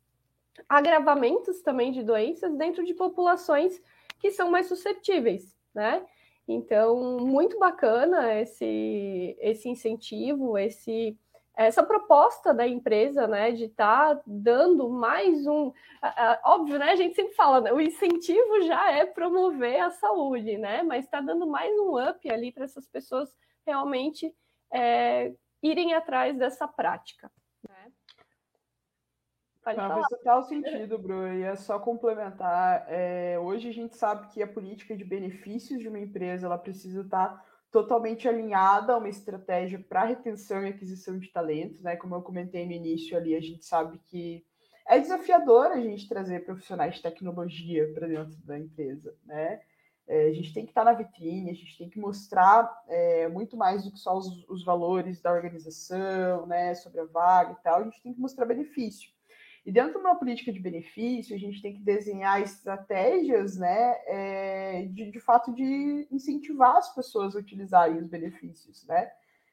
agravamentos 0.67 1.61
também 1.61 1.91
de 1.91 2.03
doenças 2.03 2.53
dentro 2.55 2.83
de 2.83 2.93
populações 2.93 3.81
que 4.19 4.31
são 4.31 4.51
mais 4.51 4.67
suscetíveis, 4.67 5.55
né? 5.79 6.05
Então, 6.45 7.19
muito 7.19 7.57
bacana 7.57 8.33
esse, 8.41 9.37
esse 9.39 9.69
incentivo, 9.69 10.57
esse, 10.57 11.17
essa 11.55 11.81
proposta 11.83 12.53
da 12.53 12.67
empresa, 12.67 13.27
né, 13.27 13.51
de 13.51 13.65
estar 13.65 14.15
tá 14.15 14.21
dando 14.27 14.89
mais 14.89 15.47
um. 15.47 15.71
Óbvio, 16.43 16.77
né? 16.77 16.91
A 16.91 16.95
gente 16.95 17.15
sempre 17.15 17.33
fala, 17.33 17.61
né, 17.61 17.71
o 17.71 17.79
incentivo 17.79 18.61
já 18.63 18.91
é 18.91 19.05
promover 19.05 19.79
a 19.79 19.91
saúde, 19.91 20.57
né? 20.57 20.83
Mas 20.83 21.05
está 21.05 21.21
dando 21.21 21.47
mais 21.47 21.71
um 21.79 21.97
up 21.97 22.29
ali 22.29 22.51
para 22.51 22.65
essas 22.65 22.87
pessoas 22.87 23.33
realmente 23.65 24.35
é, 24.73 25.31
irem 25.63 25.93
atrás 25.93 26.35
dessa 26.37 26.67
prática. 26.67 27.31
Pode 29.75 29.77
Não, 29.77 29.89
faz 29.89 30.07
total 30.07 30.43
sentido, 30.43 30.97
Bru. 30.97 31.27
E 31.27 31.43
é 31.43 31.55
só 31.55 31.77
complementar. 31.77 32.85
É, 32.87 33.37
hoje 33.39 33.69
a 33.69 33.73
gente 33.73 33.95
sabe 33.95 34.27
que 34.29 34.41
a 34.41 34.47
política 34.47 34.95
de 34.95 35.03
benefícios 35.03 35.79
de 35.79 35.87
uma 35.87 35.99
empresa 35.99 36.47
ela 36.47 36.57
precisa 36.57 37.01
estar 37.01 37.45
totalmente 37.71 38.27
alinhada 38.27 38.93
a 38.93 38.97
uma 38.97 39.09
estratégia 39.09 39.79
para 39.87 40.05
retenção 40.05 40.65
e 40.65 40.69
aquisição 40.69 41.19
de 41.19 41.27
talentos, 41.27 41.83
né? 41.83 41.95
Como 41.95 42.15
eu 42.15 42.21
comentei 42.21 42.65
no 42.65 42.71
início 42.71 43.15
ali, 43.15 43.35
a 43.35 43.41
gente 43.41 43.63
sabe 43.63 43.99
que 44.07 44.43
é 44.87 44.99
desafiador 44.99 45.67
a 45.67 45.79
gente 45.79 46.09
trazer 46.09 46.45
profissionais 46.45 46.95
de 46.95 47.03
tecnologia 47.03 47.93
para 47.93 48.07
dentro 48.07 48.35
da 48.43 48.57
empresa, 48.57 49.15
né? 49.23 49.61
É, 50.07 50.29
a 50.29 50.33
gente 50.33 50.51
tem 50.51 50.65
que 50.65 50.71
estar 50.71 50.83
na 50.83 50.93
vitrine, 50.93 51.51
a 51.51 51.53
gente 51.53 51.77
tem 51.77 51.87
que 51.87 51.99
mostrar 51.99 52.67
é, 52.87 53.27
muito 53.27 53.55
mais 53.55 53.83
do 53.83 53.91
que 53.91 53.99
só 53.99 54.17
os, 54.17 54.43
os, 54.49 54.65
valores 54.65 55.21
da 55.21 55.31
organização, 55.31 56.47
né, 56.47 56.73
sobre 56.73 57.01
a 57.01 57.05
vaga 57.05 57.51
e 57.51 57.61
tal, 57.61 57.81
a 57.81 57.83
gente 57.83 58.01
tem 58.01 58.11
que 58.11 58.19
mostrar 58.19 58.47
benefício. 58.47 59.11
E 59.65 59.71
dentro 59.71 59.93
de 59.93 59.97
uma 59.99 60.15
política 60.15 60.51
de 60.51 60.59
benefício, 60.59 61.35
a 61.35 61.39
gente 61.39 61.61
tem 61.61 61.73
que 61.73 61.81
desenhar 61.81 62.41
estratégias, 62.41 63.57
né, 63.57 63.97
é, 64.05 64.87
de, 64.89 65.11
de 65.11 65.19
fato, 65.19 65.53
de 65.53 66.07
incentivar 66.11 66.77
as 66.77 66.93
pessoas 66.93 67.35
a 67.35 67.39
utilizarem 67.39 67.97
os 67.97 68.07
benefícios, 68.07 68.85
né? 68.87 69.11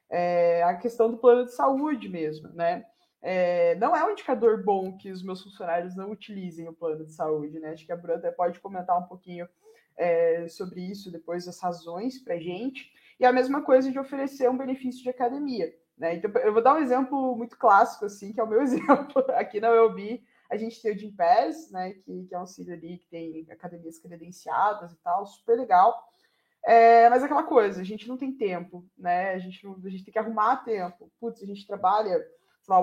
É, 0.09 0.63
a 0.63 0.75
questão 0.77 1.11
do 1.11 1.19
plano 1.19 1.45
de 1.45 1.55
saúde 1.55 2.09
mesmo, 2.09 2.49
né? 2.51 2.85
É, 3.21 3.75
não 3.75 3.97
é 3.97 4.05
um 4.05 4.11
indicador 4.11 4.63
bom 4.63 4.97
que 4.97 5.11
os 5.11 5.23
meus 5.23 5.43
funcionários 5.43 5.97
não 5.97 6.13
utilizem 6.13 6.69
o 6.69 6.73
plano 6.73 7.05
de 7.05 7.13
saúde, 7.13 7.59
né? 7.59 7.71
Acho 7.71 7.85
que 7.85 7.93
a 7.93 7.97
Bruna 7.97 8.19
até 8.19 8.31
pode 8.31 8.61
comentar 8.61 8.97
um 8.97 9.09
pouquinho 9.09 9.49
é, 9.97 10.47
sobre 10.49 10.81
isso 10.81 11.11
depois, 11.11 11.49
as 11.49 11.61
razões 11.61 12.23
para 12.23 12.39
gente. 12.39 12.89
E 13.19 13.25
a 13.25 13.33
mesma 13.33 13.63
coisa 13.63 13.91
de 13.91 13.99
oferecer 13.99 14.49
um 14.49 14.57
benefício 14.57 15.03
de 15.03 15.09
academia. 15.09 15.75
Né? 15.97 16.17
Então, 16.17 16.31
eu 16.43 16.53
vou 16.53 16.63
dar 16.63 16.75
um 16.75 16.83
exemplo 16.83 17.35
muito 17.37 17.57
clássico, 17.57 18.05
assim, 18.05 18.33
que 18.33 18.41
é 18.41 18.45
o 18.45 18.49
meu 18.49 18.61
exemplo. 18.63 19.25
Aqui 19.31 19.61
na 19.61 19.71
ULB, 19.71 20.23
a 20.51 20.57
gente 20.57 20.81
tem 20.81 20.95
o 20.95 20.99
Jim 20.99 21.13
Pass, 21.13 21.71
né, 21.71 21.93
que, 21.95 22.27
que 22.27 22.35
é 22.35 22.39
um 22.39 22.43
auxílio 22.43 22.75
ali 22.75 22.99
que 22.99 23.07
tem 23.07 23.47
academias 23.51 23.99
credenciadas 23.99 24.93
e 24.93 24.97
tal, 24.99 25.27
super 25.27 25.57
legal. 25.57 26.07
É, 26.65 27.09
mas 27.09 27.23
é 27.23 27.27
aquela 27.27 27.45
coisa, 27.45 27.81
a 27.81 27.85
gente 27.85 28.09
não 28.09 28.17
tem 28.17 28.33
tempo, 28.33 28.85
né? 28.99 29.35
A 29.35 29.39
gente, 29.39 29.65
não, 29.65 29.81
a 29.85 29.89
gente 29.89 30.05
tem 30.05 30.13
que 30.13 30.19
arrumar 30.19 30.65
tempo. 30.65 31.11
Putz, 31.21 31.41
a 31.41 31.47
gente 31.47 31.65
trabalha, 31.65 32.21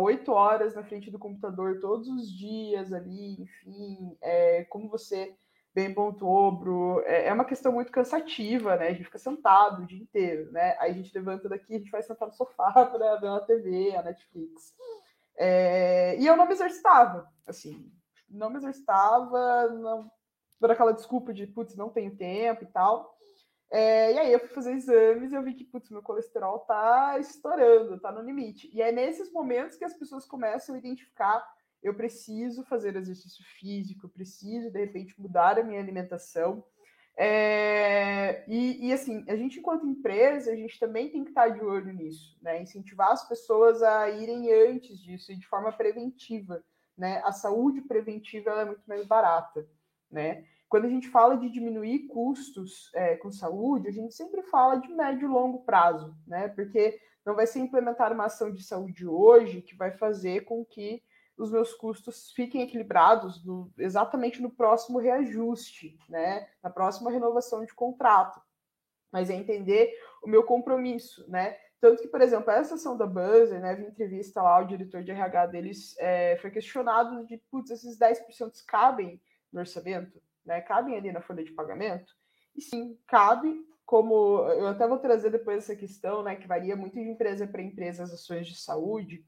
oito 0.01 0.31
horas 0.31 0.73
na 0.73 0.83
frente 0.83 1.11
do 1.11 1.19
computador 1.19 1.81
todos 1.81 2.07
os 2.07 2.31
dias 2.31 2.93
ali, 2.93 3.41
enfim. 3.41 4.17
É, 4.21 4.63
como 4.65 4.87
você 4.87 5.35
bem 5.73 5.93
pontuou, 5.93 6.51
Bru, 6.51 7.01
é, 7.05 7.27
é 7.27 7.33
uma 7.33 7.45
questão 7.45 7.71
muito 7.71 7.91
cansativa, 7.91 8.75
né? 8.75 8.87
A 8.87 8.93
gente 8.93 9.05
fica 9.05 9.17
sentado 9.17 9.81
o 9.81 9.85
dia 9.85 10.01
inteiro, 10.01 10.51
né? 10.51 10.75
Aí 10.79 10.91
a 10.91 10.93
gente 10.93 11.13
levanta 11.13 11.49
daqui, 11.49 11.75
a 11.75 11.79
gente 11.79 11.91
vai 11.91 12.03
sentar 12.03 12.27
no 12.27 12.33
sofá 12.33 12.71
para 12.85 13.15
ver 13.15 13.27
uma 13.27 13.41
TV, 13.41 13.95
a 13.95 14.03
Netflix. 14.03 14.75
É, 15.35 16.15
e 16.19 16.27
eu 16.27 16.35
não 16.37 16.45
me 16.45 16.53
exercitava, 16.53 17.27
assim, 17.47 17.91
não 18.29 18.51
me 18.51 18.57
exercitava 18.57 19.67
não, 19.69 20.11
por 20.59 20.69
aquela 20.69 20.93
desculpa 20.93 21.33
de, 21.33 21.47
putz, 21.47 21.75
não 21.75 21.89
tenho 21.89 22.15
tempo 22.15 22.63
e 22.63 22.67
tal. 22.67 23.17
É, 23.71 24.13
e 24.13 24.19
aí 24.19 24.31
eu 24.31 24.39
fui 24.39 24.49
fazer 24.49 24.73
exames 24.73 25.31
e 25.31 25.35
eu 25.35 25.41
vi 25.41 25.55
que, 25.55 25.63
putz, 25.63 25.89
meu 25.89 26.03
colesterol 26.03 26.59
tá 26.59 27.17
estourando, 27.17 27.99
tá 27.99 28.11
no 28.11 28.21
limite. 28.21 28.69
E 28.71 28.79
é 28.79 28.91
nesses 28.91 29.31
momentos 29.33 29.75
que 29.75 29.83
as 29.83 29.95
pessoas 29.95 30.25
começam 30.25 30.75
a 30.75 30.77
identificar 30.77 31.43
eu 31.83 31.93
preciso 31.93 32.63
fazer 32.63 32.95
exercício 32.95 33.43
físico, 33.59 34.05
eu 34.05 34.09
preciso, 34.09 34.71
de 34.71 34.79
repente, 34.79 35.19
mudar 35.19 35.59
a 35.59 35.63
minha 35.63 35.81
alimentação. 35.81 36.63
É, 37.15 38.43
e, 38.47 38.87
e, 38.87 38.93
assim, 38.93 39.23
a 39.27 39.35
gente, 39.35 39.59
enquanto 39.59 39.85
empresa, 39.85 40.51
a 40.51 40.55
gente 40.55 40.79
também 40.79 41.09
tem 41.09 41.23
que 41.23 41.29
estar 41.29 41.49
de 41.49 41.61
olho 41.61 41.93
nisso, 41.93 42.37
né? 42.41 42.61
Incentivar 42.61 43.11
as 43.11 43.27
pessoas 43.27 43.83
a 43.83 44.09
irem 44.09 44.51
antes 44.51 44.97
disso 44.99 45.31
e 45.31 45.35
de 45.35 45.45
forma 45.45 45.71
preventiva, 45.71 46.63
né? 46.97 47.21
A 47.23 47.31
saúde 47.31 47.81
preventiva 47.81 48.51
é 48.51 48.65
muito 48.65 48.83
mais 48.87 49.05
barata, 49.05 49.67
né? 50.09 50.45
Quando 50.67 50.85
a 50.85 50.89
gente 50.89 51.07
fala 51.09 51.37
de 51.37 51.51
diminuir 51.51 52.07
custos 52.07 52.89
é, 52.95 53.15
com 53.17 53.29
saúde, 53.29 53.89
a 53.89 53.91
gente 53.91 54.15
sempre 54.15 54.41
fala 54.41 54.77
de 54.77 54.87
médio 54.87 55.27
e 55.27 55.31
longo 55.31 55.59
prazo, 55.59 56.17
né? 56.25 56.47
Porque 56.47 56.99
não 57.23 57.35
vai 57.35 57.45
ser 57.45 57.59
implementar 57.59 58.11
uma 58.11 58.25
ação 58.25 58.51
de 58.51 58.63
saúde 58.63 59.07
hoje 59.07 59.61
que 59.61 59.75
vai 59.75 59.91
fazer 59.91 60.45
com 60.45 60.65
que 60.65 61.03
os 61.37 61.51
meus 61.51 61.73
custos 61.73 62.31
fiquem 62.31 62.61
equilibrados 62.61 63.43
no, 63.43 63.71
exatamente 63.77 64.41
no 64.41 64.51
próximo 64.51 64.99
reajuste, 64.99 65.97
né? 66.07 66.47
Na 66.61 66.69
próxima 66.69 67.11
renovação 67.11 67.65
de 67.65 67.73
contrato. 67.73 68.41
Mas 69.11 69.29
é 69.29 69.33
entender 69.33 69.91
o 70.23 70.27
meu 70.27 70.43
compromisso, 70.43 71.29
né? 71.29 71.57
Tanto 71.79 72.01
que, 72.01 72.07
por 72.07 72.21
exemplo, 72.21 72.49
essa 72.49 72.75
ação 72.75 72.95
da 72.95 73.05
Buzzer, 73.05 73.59
né, 73.59 73.75
vi 73.75 73.83
entrevista 73.83 74.41
lá, 74.41 74.61
o 74.61 74.65
diretor 74.65 75.03
de 75.03 75.11
RH 75.11 75.47
deles 75.47 75.95
é, 75.99 76.37
foi 76.37 76.49
questionado 76.49 77.25
de, 77.25 77.37
putz, 77.51 77.71
esses 77.71 77.99
10% 77.99 78.53
cabem 78.65 79.21
no 79.51 79.59
orçamento, 79.59 80.21
né? 80.45 80.61
Cabem 80.61 80.95
ali 80.95 81.11
na 81.11 81.21
folha 81.21 81.43
de 81.43 81.51
pagamento? 81.51 82.13
E 82.55 82.61
sim, 82.61 82.97
cabe, 83.05 83.53
como 83.85 84.47
eu 84.49 84.67
até 84.67 84.87
vou 84.87 84.97
trazer 84.97 85.29
depois 85.29 85.57
essa 85.57 85.75
questão, 85.75 86.23
né, 86.23 86.35
que 86.35 86.47
varia 86.47 86.75
muito 86.75 86.93
de 86.93 87.09
empresa 87.09 87.45
para 87.45 87.61
empresa 87.61 88.03
as 88.03 88.13
ações 88.13 88.47
de 88.47 88.55
saúde, 88.55 89.25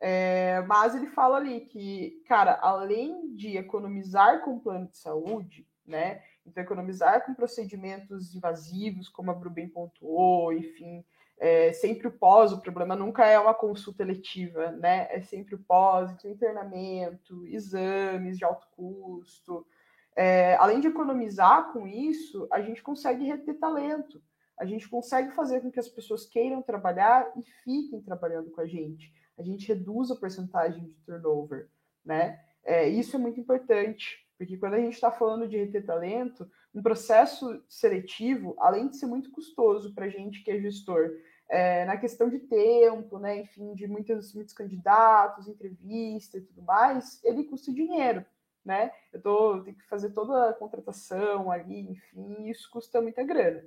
é, 0.00 0.62
mas 0.62 0.94
ele 0.94 1.08
fala 1.08 1.38
ali 1.38 1.60
que, 1.60 2.22
cara, 2.26 2.58
além 2.62 3.34
de 3.34 3.56
economizar 3.56 4.42
com 4.42 4.58
plano 4.58 4.88
de 4.88 4.96
saúde, 4.96 5.66
né? 5.84 6.22
Então, 6.46 6.62
economizar 6.62 7.24
com 7.26 7.34
procedimentos 7.34 8.34
invasivos, 8.34 9.08
como 9.08 9.30
a 9.30 9.34
Bruben 9.34 9.68
pontuou, 9.68 10.52
enfim, 10.52 11.04
é, 11.38 11.72
sempre 11.72 12.06
o 12.08 12.12
pós, 12.12 12.52
o 12.52 12.60
problema 12.60 12.94
nunca 12.94 13.26
é 13.26 13.38
uma 13.38 13.54
consulta 13.54 14.02
eletiva, 14.02 14.70
né? 14.72 15.08
É 15.10 15.20
sempre 15.20 15.56
o 15.56 15.58
pós, 15.58 16.10
então, 16.12 16.30
internamento, 16.30 17.46
exames 17.48 18.38
de 18.38 18.44
alto 18.44 18.66
custo. 18.76 19.66
É, 20.14 20.56
além 20.56 20.80
de 20.80 20.88
economizar 20.88 21.72
com 21.72 21.86
isso, 21.86 22.46
a 22.52 22.60
gente 22.60 22.82
consegue 22.82 23.24
reter 23.24 23.58
talento. 23.58 24.22
A 24.58 24.64
gente 24.64 24.88
consegue 24.88 25.32
fazer 25.32 25.60
com 25.60 25.70
que 25.70 25.78
as 25.78 25.88
pessoas 25.88 26.26
queiram 26.26 26.60
trabalhar 26.62 27.30
e 27.36 27.42
fiquem 27.64 28.00
trabalhando 28.00 28.50
com 28.50 28.60
a 28.60 28.66
gente 28.66 29.12
a 29.38 29.42
gente 29.42 29.68
reduz 29.68 30.10
a 30.10 30.16
porcentagem 30.16 30.84
de 30.84 30.94
turnover, 31.06 31.68
né? 32.04 32.40
É, 32.64 32.88
isso 32.88 33.16
é 33.16 33.18
muito 33.18 33.40
importante, 33.40 34.26
porque 34.36 34.56
quando 34.56 34.74
a 34.74 34.80
gente 34.80 34.94
está 34.94 35.10
falando 35.10 35.48
de 35.48 35.56
reter 35.56 35.86
talento, 35.86 36.50
um 36.74 36.82
processo 36.82 37.62
seletivo, 37.68 38.54
além 38.58 38.88
de 38.88 38.96
ser 38.96 39.06
muito 39.06 39.30
custoso 39.30 39.94
para 39.94 40.06
a 40.06 40.08
gente 40.08 40.42
que 40.42 40.50
é 40.50 40.60
gestor, 40.60 41.10
é, 41.48 41.84
na 41.86 41.96
questão 41.96 42.28
de 42.28 42.40
tempo, 42.40 43.18
né, 43.18 43.40
enfim, 43.40 43.74
de 43.74 43.86
muitos, 43.86 44.34
muitos 44.34 44.52
candidatos, 44.52 45.48
entrevista 45.48 46.36
e 46.36 46.42
tudo 46.42 46.62
mais, 46.62 47.22
ele 47.24 47.44
custa 47.44 47.72
dinheiro, 47.72 48.24
né? 48.64 48.92
Eu 49.12 49.22
tô, 49.22 49.62
tenho 49.62 49.76
que 49.76 49.88
fazer 49.88 50.10
toda 50.10 50.50
a 50.50 50.52
contratação 50.52 51.50
ali, 51.50 51.90
enfim, 51.90 52.48
isso 52.48 52.68
custa 52.70 53.00
muita 53.00 53.22
grana. 53.22 53.64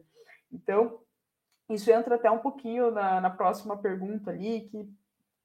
Então, 0.52 1.00
isso 1.70 1.90
entra 1.92 2.16
até 2.16 2.30
um 2.30 2.40
pouquinho 2.40 2.92
na, 2.92 3.20
na 3.20 3.30
próxima 3.30 3.76
pergunta 3.78 4.30
ali, 4.30 4.62
que 4.70 4.94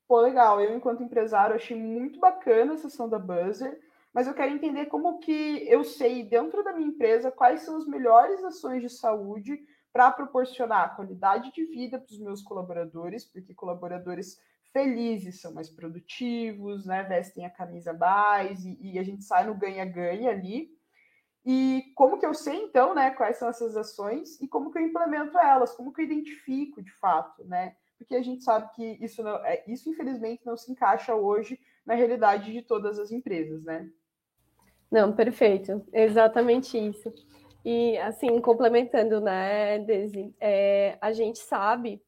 pô, 0.07 0.21
legal, 0.21 0.61
eu 0.61 0.77
enquanto 0.77 1.03
empresário 1.03 1.57
achei 1.57 1.77
muito 1.77 2.19
bacana 2.21 2.75
a 2.75 2.77
sessão 2.77 3.09
da 3.09 3.19
Buzzer, 3.19 3.81
mas 4.13 4.27
eu 4.27 4.35
quero 4.35 4.53
entender 4.53 4.87
como 4.87 5.19
que 5.19 5.69
eu 5.69 5.85
sei 5.85 6.23
dentro 6.23 6.63
da 6.65 6.73
minha 6.73 6.89
empresa 6.89 7.31
quais 7.31 7.63
são 7.63 7.77
as 7.77 7.87
melhores 7.87 8.43
ações 8.45 8.83
de 8.83 8.89
saúde 8.89 9.59
para 9.93 10.11
proporcionar 10.11 10.95
qualidade 10.95 11.51
de 11.53 11.65
vida 11.65 11.99
para 11.99 12.13
os 12.13 12.19
meus 12.19 12.43
colaboradores, 12.43 13.25
porque 13.25 13.55
colaboradores 13.55 14.39
felizes 14.73 15.41
são 15.41 15.55
mais 15.55 15.71
produtivos, 15.71 16.85
né, 16.85 17.03
vestem 17.03 17.47
a 17.47 17.51
camisa 17.51 17.93
mais 17.95 18.65
e, 18.65 18.79
e 18.79 18.99
a 18.99 19.03
gente 19.03 19.25
sai 19.25 19.47
no 19.47 19.55
ganha-ganha 19.55 20.31
ali. 20.31 20.71
E 21.45 21.93
como 21.95 22.19
que 22.19 22.27
eu 22.27 22.35
sei, 22.35 22.57
então, 22.57 22.95
né, 22.95 23.11
quais 23.11 23.39
são 23.39 23.49
essas 23.49 23.77
ações 23.77 24.41
e 24.41 24.49
como 24.49 24.71
que 24.71 24.79
eu 24.79 24.83
implemento 24.83 25.39
elas, 25.39 25.75
como 25.75 25.93
que 25.93 26.03
eu 26.03 26.05
identifico 26.05 26.83
de 26.83 26.93
fato, 26.99 27.45
né? 27.45 27.75
Porque 27.99 28.15
a 28.15 28.23
gente 28.23 28.43
sabe 28.43 28.73
que 28.75 28.99
isso, 29.05 29.23
não, 29.23 29.37
é, 29.45 29.65
isso 29.67 29.91
infelizmente 29.91 30.45
não 30.45 30.57
se 30.57 30.71
encaixa 30.71 31.15
hoje 31.15 31.59
na 31.85 31.95
realidade 31.95 32.53
de 32.53 32.62
todas 32.62 32.99
as 32.99 33.11
empresas, 33.11 33.62
né? 33.65 33.88
Não, 34.91 35.12
perfeito, 35.12 35.85
exatamente 35.93 36.79
isso. 36.79 37.12
E 37.65 37.99
assim, 37.99 38.41
complementando, 38.41 39.21
né, 39.21 39.81
Desi, 39.81 40.35
é, 40.41 40.97
a 41.00 41.12
gente 41.12 41.38
sabe 41.41 42.00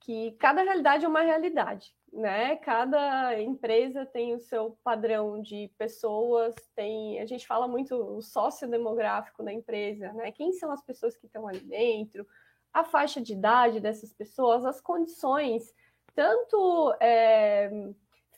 que 0.00 0.32
cada 0.32 0.62
realidade 0.62 1.04
é 1.04 1.08
uma 1.08 1.20
realidade, 1.20 1.94
né? 2.12 2.56
Cada 2.56 3.40
empresa 3.40 4.04
tem 4.06 4.34
o 4.34 4.40
seu 4.40 4.76
padrão 4.82 5.40
de 5.40 5.70
pessoas, 5.78 6.54
tem, 6.74 7.20
a 7.20 7.26
gente 7.26 7.46
fala 7.46 7.68
muito 7.68 7.94
o 7.94 8.20
sociodemográfico 8.20 9.44
da 9.44 9.52
empresa, 9.52 10.12
né? 10.14 10.32
Quem 10.32 10.52
são 10.52 10.72
as 10.72 10.82
pessoas 10.82 11.16
que 11.16 11.26
estão 11.26 11.46
ali 11.46 11.60
dentro, 11.60 12.26
a 12.72 12.84
faixa 12.84 13.20
de 13.20 13.32
idade 13.32 13.80
dessas 13.80 14.12
pessoas, 14.12 14.64
as 14.64 14.80
condições, 14.80 15.74
tanto 16.14 16.94
é, 17.00 17.70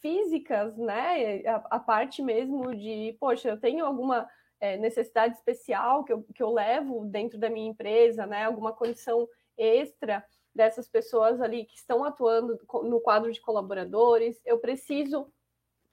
físicas, 0.01 0.77
né? 0.77 1.47
A, 1.47 1.57
a, 1.71 1.79
parte 1.79 2.23
mesmo 2.23 2.75
de, 2.75 3.17
poxa, 3.21 3.49
eu 3.51 3.61
tenho 3.61 3.85
alguma 3.85 4.29
é, 4.61 4.77
necessidade 4.77 5.35
especial 5.35 6.05
que 6.05 6.12
eu, 6.12 6.23
que 6.35 6.43
eu 6.43 6.53
levo 6.53 7.05
dentro 7.05 7.39
da 7.39 7.51
minha 7.51 7.71
empresa, 7.71 8.27
né? 8.27 8.45
Alguma 8.45 8.73
condição 8.73 9.29
extra 9.57 10.25
dessas 10.55 10.89
pessoas 10.89 11.41
ali 11.41 11.65
que 11.65 11.77
estão 11.77 12.05
atuando 12.05 12.59
no 12.85 13.01
quadro 13.01 13.33
de 13.33 13.41
colaboradores. 13.41 14.41
Eu 14.45 14.59
preciso 14.59 15.33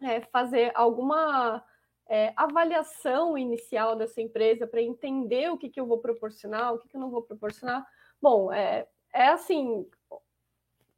é, 0.02 0.22
fazer 0.22 0.72
alguma 0.76 1.64
é, 2.08 2.34
avaliação 2.36 3.38
inicial 3.38 3.96
dessa 3.96 4.22
empresa 4.22 4.66
para 4.66 4.82
entender 4.82 5.52
o 5.52 5.58
que, 5.58 5.70
que 5.70 5.80
eu 5.80 5.86
vou 5.86 6.00
proporcionar, 6.00 6.74
o 6.74 6.80
que, 6.80 6.90
que 6.90 6.98
eu 6.98 7.02
não 7.02 7.12
vou 7.12 7.22
proporcionar. 7.22 7.86
Bom, 8.22 8.52
é, 8.52 8.88
é 9.14 9.28
assim, 9.30 9.86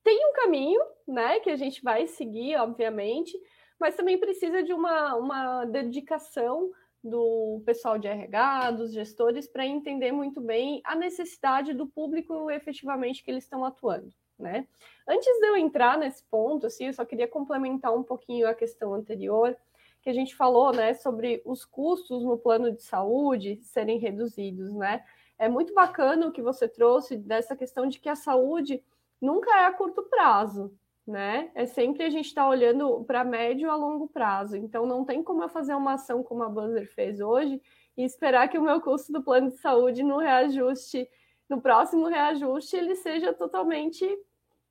tem 0.03 0.27
um 0.27 0.33
caminho, 0.33 0.81
né, 1.07 1.39
que 1.39 1.49
a 1.49 1.55
gente 1.55 1.83
vai 1.83 2.07
seguir, 2.07 2.55
obviamente, 2.57 3.37
mas 3.79 3.95
também 3.95 4.17
precisa 4.17 4.63
de 4.63 4.73
uma, 4.73 5.15
uma 5.15 5.65
dedicação 5.65 6.71
do 7.03 7.61
pessoal 7.65 7.97
de 7.97 8.07
RH, 8.07 8.71
dos 8.71 8.93
gestores, 8.93 9.47
para 9.47 9.65
entender 9.65 10.11
muito 10.11 10.39
bem 10.39 10.81
a 10.83 10.95
necessidade 10.95 11.73
do 11.73 11.87
público 11.87 12.49
efetivamente 12.51 13.23
que 13.23 13.31
eles 13.31 13.43
estão 13.43 13.65
atuando. 13.65 14.13
Né? 14.37 14.67
Antes 15.07 15.39
de 15.39 15.47
eu 15.47 15.57
entrar 15.57 15.97
nesse 15.97 16.23
ponto, 16.25 16.67
assim, 16.67 16.87
eu 16.87 16.93
só 16.93 17.05
queria 17.05 17.27
complementar 17.27 17.95
um 17.95 18.03
pouquinho 18.03 18.47
a 18.47 18.53
questão 18.53 18.93
anterior, 18.93 19.55
que 20.01 20.09
a 20.09 20.13
gente 20.13 20.35
falou 20.35 20.73
né, 20.73 20.95
sobre 20.95 21.41
os 21.45 21.63
custos 21.63 22.23
no 22.23 22.37
plano 22.37 22.71
de 22.71 22.81
saúde 22.81 23.59
serem 23.61 23.99
reduzidos. 23.99 24.73
Né? 24.73 25.03
É 25.41 25.50
muito 25.50 25.74
bacana 25.74 26.27
o 26.27 26.31
que 26.31 26.39
você 26.39 26.67
trouxe 26.67 27.17
dessa 27.17 27.55
questão 27.55 27.88
de 27.88 28.00
que 28.00 28.07
a 28.07 28.15
saúde 28.15 28.79
nunca 29.19 29.50
é 29.50 29.65
a 29.65 29.74
curto 29.74 30.03
prazo, 30.03 30.71
né? 31.05 31.50
É 31.55 31.65
sempre 31.65 32.03
a 32.03 32.12
gente 32.12 32.27
está 32.27 32.48
olhando 32.48 33.03
para 33.05 33.24
médio 33.24 33.71
a 33.71 33.75
longo 33.75 34.07
prazo. 34.07 34.55
Então 34.55 34.86
não 34.86 35.03
tem 35.03 35.24
como 35.24 35.41
eu 35.41 35.50
fazer 35.50 35.74
uma 35.74 35.93
ação 35.93 36.21
como 36.21 36.43
a 36.43 36.48
Buzzer 36.48 36.88
fez 36.93 37.19
hoje 37.19 37.60
e 37.98 38.03
esperar 38.03 38.50
que 38.50 38.60
o 38.60 38.62
meu 38.62 38.79
custo 38.81 39.12
do 39.12 39.24
plano 39.24 39.50
de 39.50 39.57
saúde 39.57 40.03
no 40.03 40.19
reajuste, 40.19 41.10
no 41.50 41.60
próximo 41.60 42.05
reajuste, 42.05 42.77
ele 42.77 42.95
seja 42.95 43.33
totalmente 43.33 44.05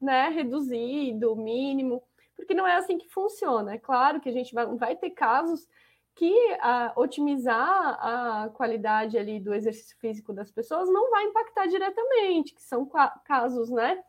né, 0.01 0.29
reduzido, 0.29 1.35
mínimo, 1.35 2.01
porque 2.37 2.55
não 2.55 2.65
é 2.65 2.77
assim 2.77 2.97
que 2.97 3.09
funciona. 3.09 3.75
É 3.75 3.79
claro 3.79 4.21
que 4.21 4.29
a 4.29 4.33
gente 4.33 4.55
vai, 4.55 4.67
vai 4.77 4.95
ter 4.95 5.11
casos 5.11 5.67
que 6.15 6.35
a, 6.61 6.93
otimizar 6.97 7.59
a 7.59 8.51
qualidade 8.51 9.17
ali 9.17 9.41
do 9.41 9.55
exercício 9.55 9.97
físico 9.99 10.33
das 10.33 10.51
pessoas 10.51 10.89
não 10.89 11.11
vai 11.11 11.25
impactar 11.25 11.67
diretamente, 11.67 12.55
que 12.55 12.63
são 12.63 12.89
casos, 13.25 13.71
né? 13.71 14.03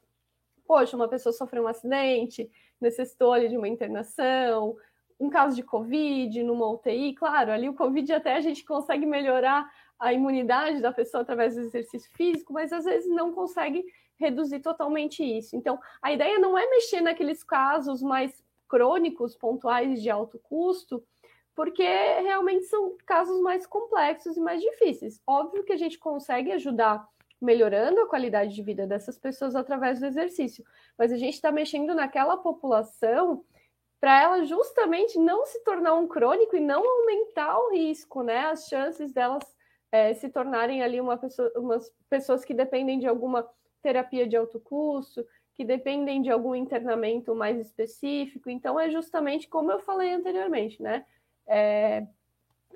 poxa, 0.71 0.95
uma 0.95 1.09
pessoa 1.09 1.33
sofreu 1.33 1.63
um 1.63 1.67
acidente, 1.67 2.49
necessitou 2.79 3.33
ali 3.33 3.49
de 3.49 3.57
uma 3.57 3.67
internação, 3.67 4.73
um 5.19 5.29
caso 5.29 5.53
de 5.53 5.63
Covid 5.63 6.41
numa 6.43 6.65
UTI, 6.71 7.13
claro, 7.13 7.51
ali 7.51 7.67
o 7.67 7.73
Covid 7.73 8.13
até 8.13 8.35
a 8.35 8.39
gente 8.39 8.63
consegue 8.63 9.05
melhorar 9.05 9.69
a 9.99 10.13
imunidade 10.13 10.81
da 10.81 10.93
pessoa 10.93 11.23
através 11.23 11.55
do 11.55 11.61
exercício 11.61 12.09
físico, 12.15 12.53
mas 12.53 12.71
às 12.71 12.85
vezes 12.85 13.09
não 13.09 13.33
consegue 13.33 13.83
reduzir 14.17 14.61
totalmente 14.61 15.21
isso. 15.21 15.57
Então, 15.57 15.77
a 16.01 16.13
ideia 16.13 16.39
não 16.39 16.57
é 16.57 16.65
mexer 16.69 17.01
naqueles 17.01 17.43
casos 17.43 18.01
mais 18.01 18.41
crônicos, 18.69 19.35
pontuais 19.35 20.01
de 20.01 20.09
alto 20.09 20.39
custo, 20.39 21.03
porque 21.55 21.83
realmente 21.83 22.65
são 22.65 22.95
casos 23.05 23.41
mais 23.41 23.65
complexos 23.65 24.37
e 24.37 24.41
mais 24.41 24.61
difíceis. 24.61 25.21
Óbvio 25.27 25.63
que 25.63 25.73
a 25.73 25.77
gente 25.77 25.97
consegue 25.99 26.51
ajudar 26.51 27.07
melhorando 27.41 27.99
a 28.01 28.07
qualidade 28.07 28.53
de 28.53 28.61
vida 28.61 28.85
dessas 28.85 29.17
pessoas 29.17 29.55
através 29.55 29.99
do 29.99 30.05
exercício. 30.05 30.63
Mas 30.97 31.11
a 31.11 31.17
gente 31.17 31.33
está 31.33 31.51
mexendo 31.51 31.95
naquela 31.95 32.37
população 32.37 33.43
para 33.99 34.21
ela 34.21 34.43
justamente 34.43 35.19
não 35.19 35.45
se 35.45 35.63
tornar 35.63 35.93
um 35.95 36.07
crônico 36.07 36.55
e 36.55 36.59
não 36.59 36.83
aumentar 36.87 37.57
o 37.59 37.71
risco, 37.71 38.23
né? 38.23 38.45
As 38.47 38.67
chances 38.67 39.11
delas 39.11 39.43
é, 39.91 40.13
se 40.13 40.29
tornarem 40.29 40.81
ali 40.81 40.99
uma 40.99 41.17
pessoa, 41.17 41.51
umas 41.55 41.91
pessoas 42.09 42.45
que 42.45 42.53
dependem 42.53 42.99
de 42.99 43.07
alguma 43.07 43.47
terapia 43.81 44.27
de 44.27 44.35
alto 44.35 44.59
custo, 44.59 45.25
que 45.53 45.65
dependem 45.65 46.21
de 46.21 46.31
algum 46.31 46.55
internamento 46.55 47.35
mais 47.35 47.59
específico. 47.59 48.49
Então, 48.49 48.79
é 48.79 48.89
justamente 48.89 49.47
como 49.47 49.71
eu 49.71 49.79
falei 49.79 50.11
anteriormente, 50.13 50.81
né? 50.81 51.05
É, 51.51 52.07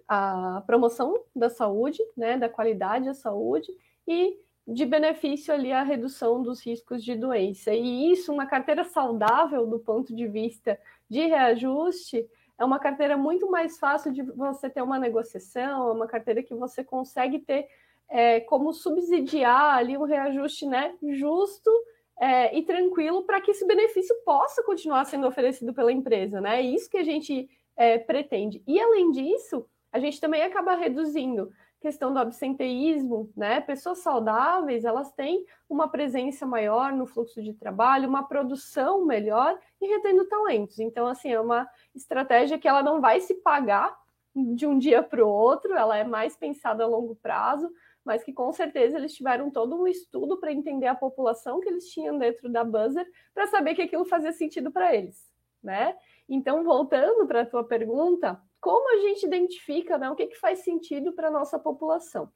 a 0.08 0.62
promoção 0.68 1.24
da 1.36 1.50
saúde, 1.50 2.00
né? 2.16 2.38
Da 2.38 2.50
qualidade 2.50 3.06
da 3.06 3.14
saúde 3.14 3.72
e 4.08 4.38
de 4.68 4.86
benefício 4.86 5.54
ali 5.54 5.72
a 5.72 5.84
redução 5.84 6.42
dos 6.42 6.66
riscos 6.66 7.04
de 7.04 7.16
doença. 7.16 7.74
E 7.74 8.12
isso, 8.12 8.34
uma 8.34 8.46
carteira 8.46 8.84
saudável 8.84 9.68
do 9.68 9.80
ponto 9.80 10.16
de 10.16 10.28
vista 10.28 10.80
de 11.10 11.26
reajuste, 11.28 12.28
é 12.58 12.66
uma 12.66 12.80
carteira 12.80 13.16
muito 13.18 13.50
mais 13.50 13.78
fácil 13.78 14.12
de 14.12 14.24
você 14.24 14.70
ter 14.70 14.82
uma 14.82 14.98
negociação, 14.98 15.90
é 15.90 15.92
uma 15.92 16.08
carteira 16.08 16.42
que 16.42 16.56
você 16.56 16.84
consegue 16.84 17.40
ter 17.40 17.68
é, 18.10 18.40
como 18.40 18.74
subsidiar 18.74 19.78
ali 19.78 19.98
um 19.98 20.04
reajuste 20.04 20.66
né, 20.66 20.96
justo 21.10 21.70
é, 22.18 22.58
e 22.58 22.64
tranquilo 22.64 23.24
para 23.24 23.42
que 23.42 23.52
esse 23.52 23.68
benefício 23.68 24.16
possa 24.24 24.64
continuar 24.64 25.06
sendo 25.06 25.28
oferecido 25.28 25.74
pela 25.74 25.92
empresa. 25.92 26.40
Né? 26.40 26.60
É 26.60 26.62
isso 26.62 26.90
que 26.90 26.98
a 26.98 27.04
gente 27.04 27.50
é, 27.76 27.98
pretende. 27.98 28.64
E 28.68 28.80
além 28.80 29.12
disso, 29.12 29.66
a 29.92 30.00
gente 30.00 30.20
também 30.20 30.44
acaba 30.44 30.76
reduzindo 30.76 31.52
questão 31.86 32.12
do 32.12 32.18
absenteísmo, 32.18 33.32
né? 33.38 33.62
Pessoas 33.62 34.00
saudáveis, 34.00 34.84
elas 34.84 35.12
têm 35.14 35.46
uma 35.70 35.88
presença 35.88 36.44
maior 36.44 36.92
no 36.92 37.06
fluxo 37.06 37.44
de 37.44 37.54
trabalho, 37.54 38.10
uma 38.10 38.28
produção 38.28 39.06
melhor 39.06 39.60
e 39.80 39.86
retendo 39.88 40.26
talentos. 40.26 40.80
Então, 40.80 41.06
assim, 41.06 41.32
é 41.32 41.40
uma 41.40 41.70
estratégia 41.94 42.58
que 42.58 42.68
ela 42.68 42.82
não 42.82 43.00
vai 43.00 43.22
se 43.22 43.36
pagar 43.36 43.96
de 44.36 44.66
um 44.66 44.80
dia 44.80 45.04
para 45.04 45.24
o 45.24 45.30
outro, 45.30 45.76
ela 45.76 45.96
é 45.96 46.04
mais 46.04 46.36
pensada 46.36 46.84
a 46.84 46.88
longo 46.88 47.16
prazo, 47.16 47.72
mas 48.04 48.24
que 48.24 48.34
com 48.34 48.52
certeza 48.52 48.98
eles 48.98 49.14
tiveram 49.14 49.50
todo 49.52 49.80
um 49.80 49.88
estudo 49.88 50.38
para 50.38 50.52
entender 50.52 50.88
a 50.88 50.96
população 50.96 51.60
que 51.60 51.70
eles 51.70 51.88
tinham 51.90 52.18
dentro 52.18 52.50
da 52.50 52.64
Buzzer, 52.64 53.08
para 53.34 53.48
saber 53.48 53.76
que 53.76 53.84
aquilo 53.84 54.06
fazia 54.06 54.34
sentido 54.34 54.72
para 54.72 54.94
eles, 54.94 55.32
né? 55.64 55.96
Então, 56.28 56.64
voltando 56.64 57.28
para 57.28 57.42
a 57.42 57.46
tua 57.46 57.64
pergunta, 57.64 58.42
como 58.60 58.90
a 58.94 58.98
gente 58.98 59.26
identifica 59.26 59.98
né, 59.98 60.10
o 60.10 60.16
que, 60.16 60.28
que 60.28 60.40
faz 60.40 60.60
sentido 60.60 61.14
para 61.14 61.28
a 61.28 61.32
nossa 61.32 61.60
população? 61.60 62.32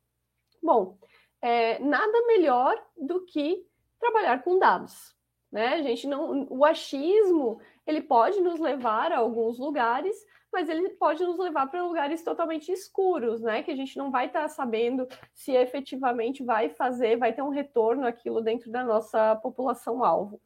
Bom, 0.61 0.97
é, 1.41 1.79
nada 1.79 2.25
melhor 2.27 2.79
do 2.95 3.25
que 3.25 3.65
trabalhar 3.99 4.43
com 4.43 4.59
dados. 4.59 5.15
Né? 5.51 5.73
A 5.75 5.81
gente 5.81 6.07
não, 6.07 6.45
o 6.49 6.63
achismo 6.63 7.59
ele 7.85 8.01
pode 8.01 8.39
nos 8.39 8.59
levar 8.59 9.11
a 9.11 9.17
alguns 9.17 9.57
lugares, 9.57 10.15
mas 10.53 10.69
ele 10.69 10.89
pode 10.89 11.23
nos 11.23 11.39
levar 11.39 11.67
para 11.67 11.83
lugares 11.83 12.23
totalmente 12.23 12.71
escuros, 12.71 13.41
né? 13.41 13.63
Que 13.63 13.71
a 13.71 13.75
gente 13.75 13.97
não 13.97 14.11
vai 14.11 14.27
estar 14.27 14.43
tá 14.43 14.47
sabendo 14.47 15.07
se 15.33 15.53
efetivamente 15.53 16.43
vai 16.43 16.69
fazer, 16.69 17.17
vai 17.17 17.33
ter 17.33 17.41
um 17.41 17.49
retorno 17.49 18.05
aquilo 18.05 18.41
dentro 18.41 18.71
da 18.71 18.83
nossa 18.83 19.35
população 19.37 20.03
alvo. 20.03 20.39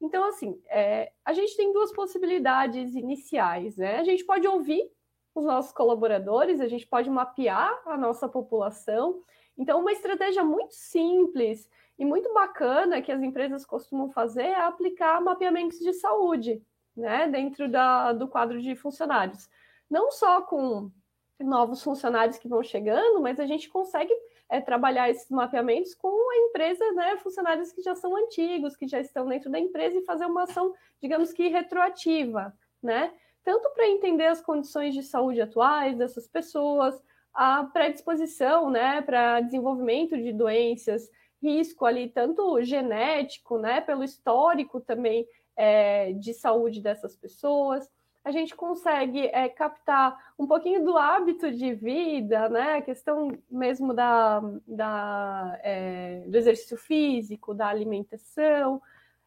Então, 0.00 0.24
assim, 0.24 0.60
é, 0.68 1.12
a 1.24 1.32
gente 1.32 1.56
tem 1.56 1.72
duas 1.72 1.92
possibilidades 1.92 2.94
iniciais, 2.94 3.76
né? 3.76 3.98
A 3.98 4.04
gente 4.04 4.24
pode 4.24 4.46
ouvir 4.46 4.90
os 5.34 5.44
nossos 5.44 5.72
colaboradores, 5.72 6.60
a 6.60 6.68
gente 6.68 6.86
pode 6.86 7.10
mapear 7.10 7.80
a 7.86 7.96
nossa 7.96 8.28
população. 8.28 9.22
Então, 9.56 9.80
uma 9.80 9.92
estratégia 9.92 10.44
muito 10.44 10.74
simples 10.74 11.68
e 11.98 12.04
muito 12.04 12.32
bacana 12.32 13.00
que 13.00 13.12
as 13.12 13.22
empresas 13.22 13.64
costumam 13.64 14.10
fazer 14.10 14.42
é 14.42 14.60
aplicar 14.60 15.20
mapeamentos 15.20 15.78
de 15.78 15.92
saúde, 15.94 16.62
né, 16.94 17.26
dentro 17.28 17.68
da, 17.70 18.12
do 18.12 18.28
quadro 18.28 18.60
de 18.60 18.74
funcionários. 18.74 19.48
Não 19.88 20.10
só 20.10 20.42
com 20.42 20.90
novos 21.38 21.82
funcionários 21.82 22.38
que 22.38 22.48
vão 22.48 22.62
chegando, 22.62 23.20
mas 23.20 23.38
a 23.38 23.46
gente 23.46 23.68
consegue 23.68 24.14
é, 24.50 24.60
trabalhar 24.60 25.10
esses 25.10 25.30
mapeamentos 25.30 25.94
com 25.94 26.08
a 26.08 26.36
empresa, 26.48 26.92
né, 26.92 27.16
funcionários 27.18 27.72
que 27.72 27.82
já 27.82 27.94
são 27.94 28.16
antigos, 28.16 28.76
que 28.76 28.86
já 28.86 29.00
estão 29.00 29.26
dentro 29.26 29.50
da 29.50 29.58
empresa 29.58 29.98
e 29.98 30.04
fazer 30.04 30.26
uma 30.26 30.44
ação, 30.44 30.72
digamos 31.02 31.32
que 31.32 31.48
retroativa, 31.48 32.54
né? 32.82 33.12
tanto 33.46 33.70
para 33.70 33.86
entender 33.86 34.26
as 34.26 34.40
condições 34.40 34.92
de 34.92 35.04
saúde 35.04 35.40
atuais 35.40 35.96
dessas 35.96 36.26
pessoas, 36.26 37.00
a 37.32 37.62
predisposição, 37.62 38.70
né, 38.70 39.00
para 39.00 39.40
desenvolvimento 39.40 40.16
de 40.16 40.32
doenças, 40.32 41.08
risco 41.40 41.86
ali 41.86 42.08
tanto 42.08 42.60
genético, 42.64 43.56
né, 43.56 43.80
pelo 43.80 44.02
histórico 44.02 44.80
também 44.80 45.24
é, 45.54 46.12
de 46.14 46.34
saúde 46.34 46.80
dessas 46.80 47.14
pessoas. 47.14 47.88
A 48.26 48.32
gente 48.32 48.56
consegue 48.56 49.20
é, 49.28 49.48
captar 49.48 50.32
um 50.36 50.48
pouquinho 50.48 50.84
do 50.84 50.98
hábito 50.98 51.48
de 51.52 51.74
vida, 51.74 52.48
né, 52.48 52.78
a 52.78 52.82
questão 52.82 53.30
mesmo 53.48 53.94
da, 53.94 54.42
da 54.66 55.56
é, 55.62 56.24
do 56.26 56.36
exercício 56.36 56.76
físico, 56.76 57.54
da 57.54 57.68
alimentação. 57.68 58.82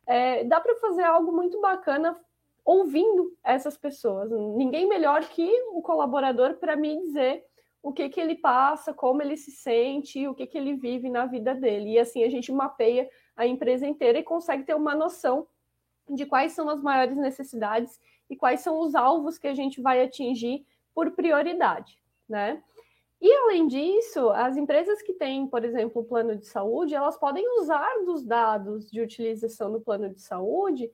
É, 0.05 0.43
dá 0.43 0.59
para 0.59 0.75
fazer 0.75 1.03
algo 1.03 1.31
muito 1.31 1.61
bacana 1.61 2.13
ouvindo 2.65 3.33
essas 3.41 3.77
pessoas. 3.77 4.29
Ninguém 4.57 4.85
melhor 4.85 5.21
que 5.29 5.49
o 5.71 5.81
colaborador 5.81 6.55
para 6.55 6.75
me 6.75 6.99
dizer 6.99 7.45
o 7.81 7.93
que, 7.93 8.09
que 8.09 8.19
ele 8.19 8.35
passa, 8.35 8.93
como 8.93 9.21
ele 9.21 9.37
se 9.37 9.51
sente, 9.51 10.27
o 10.27 10.35
que, 10.35 10.45
que 10.45 10.57
ele 10.57 10.73
vive 10.73 11.09
na 11.09 11.25
vida 11.25 11.55
dele. 11.55 11.93
E 11.93 11.99
assim 11.99 12.21
a 12.21 12.29
gente 12.29 12.51
mapeia 12.51 13.09
a 13.33 13.47
empresa 13.47 13.87
inteira 13.87 14.19
e 14.19 14.23
consegue 14.23 14.63
ter 14.63 14.75
uma 14.75 14.93
noção 14.93 15.47
de 16.09 16.25
quais 16.25 16.53
são 16.53 16.69
as 16.69 16.81
maiores 16.81 17.17
necessidades 17.17 17.99
e 18.29 18.35
quais 18.35 18.61
são 18.61 18.79
os 18.79 18.95
alvos 18.95 19.37
que 19.37 19.47
a 19.47 19.53
gente 19.53 19.81
vai 19.81 20.03
atingir 20.03 20.65
por 20.93 21.11
prioridade, 21.11 21.97
né? 22.27 22.61
E 23.21 23.31
além 23.33 23.67
disso, 23.67 24.29
as 24.29 24.55
empresas 24.55 25.01
que 25.01 25.13
têm, 25.13 25.45
por 25.45 25.65
exemplo, 25.65 26.01
o 26.01 26.05
plano 26.05 26.37
de 26.37 26.45
saúde, 26.45 26.95
elas 26.95 27.17
podem 27.17 27.43
usar 27.59 28.05
dos 28.05 28.23
dados 28.23 28.89
de 28.89 29.01
utilização 29.01 29.71
do 29.71 29.81
plano 29.81 30.09
de 30.09 30.21
saúde 30.21 30.89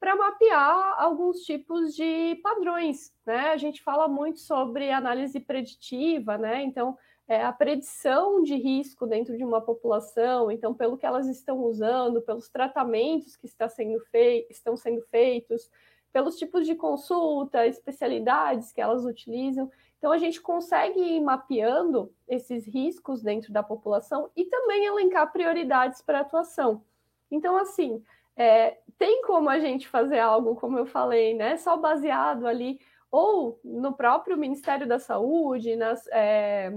para 0.00 0.16
mapear 0.16 1.00
alguns 1.00 1.40
tipos 1.40 1.94
de 1.94 2.36
padrões, 2.42 3.12
né? 3.24 3.50
A 3.50 3.56
gente 3.56 3.82
fala 3.82 4.08
muito 4.08 4.40
sobre 4.40 4.90
análise 4.90 5.38
preditiva, 5.38 6.36
né? 6.36 6.62
Então, 6.62 6.96
é 7.28 7.44
a 7.44 7.52
predição 7.52 8.42
de 8.42 8.56
risco 8.56 9.06
dentro 9.06 9.36
de 9.36 9.44
uma 9.44 9.60
população, 9.60 10.50
então, 10.50 10.72
pelo 10.72 10.96
que 10.96 11.04
elas 11.04 11.28
estão 11.28 11.58
usando, 11.58 12.22
pelos 12.22 12.48
tratamentos 12.48 13.36
que 13.36 13.46
está 13.46 13.68
sendo 13.68 14.00
fei 14.06 14.46
estão 14.48 14.74
sendo 14.76 15.02
feitos, 15.10 15.70
pelos 16.10 16.36
tipos 16.36 16.66
de 16.66 16.74
consulta, 16.74 17.66
especialidades 17.66 18.72
que 18.72 18.80
elas 18.80 19.04
utilizam. 19.04 19.70
Então, 19.98 20.10
a 20.10 20.16
gente 20.16 20.40
consegue 20.40 20.98
ir 20.98 21.20
mapeando 21.20 22.10
esses 22.26 22.66
riscos 22.66 23.22
dentro 23.22 23.52
da 23.52 23.62
população 23.62 24.30
e 24.34 24.46
também 24.46 24.86
elencar 24.86 25.30
prioridades 25.30 26.00
para 26.00 26.20
atuação. 26.20 26.82
Então, 27.30 27.58
assim, 27.58 28.02
é, 28.34 28.78
tem 28.96 29.22
como 29.22 29.50
a 29.50 29.58
gente 29.58 29.86
fazer 29.86 30.18
algo, 30.18 30.56
como 30.56 30.78
eu 30.78 30.86
falei, 30.86 31.34
né, 31.34 31.58
só 31.58 31.76
baseado 31.76 32.46
ali, 32.46 32.80
ou 33.10 33.60
no 33.62 33.92
próprio 33.92 34.38
Ministério 34.38 34.86
da 34.86 34.98
Saúde, 34.98 35.76
nas, 35.76 36.06
é, 36.08 36.72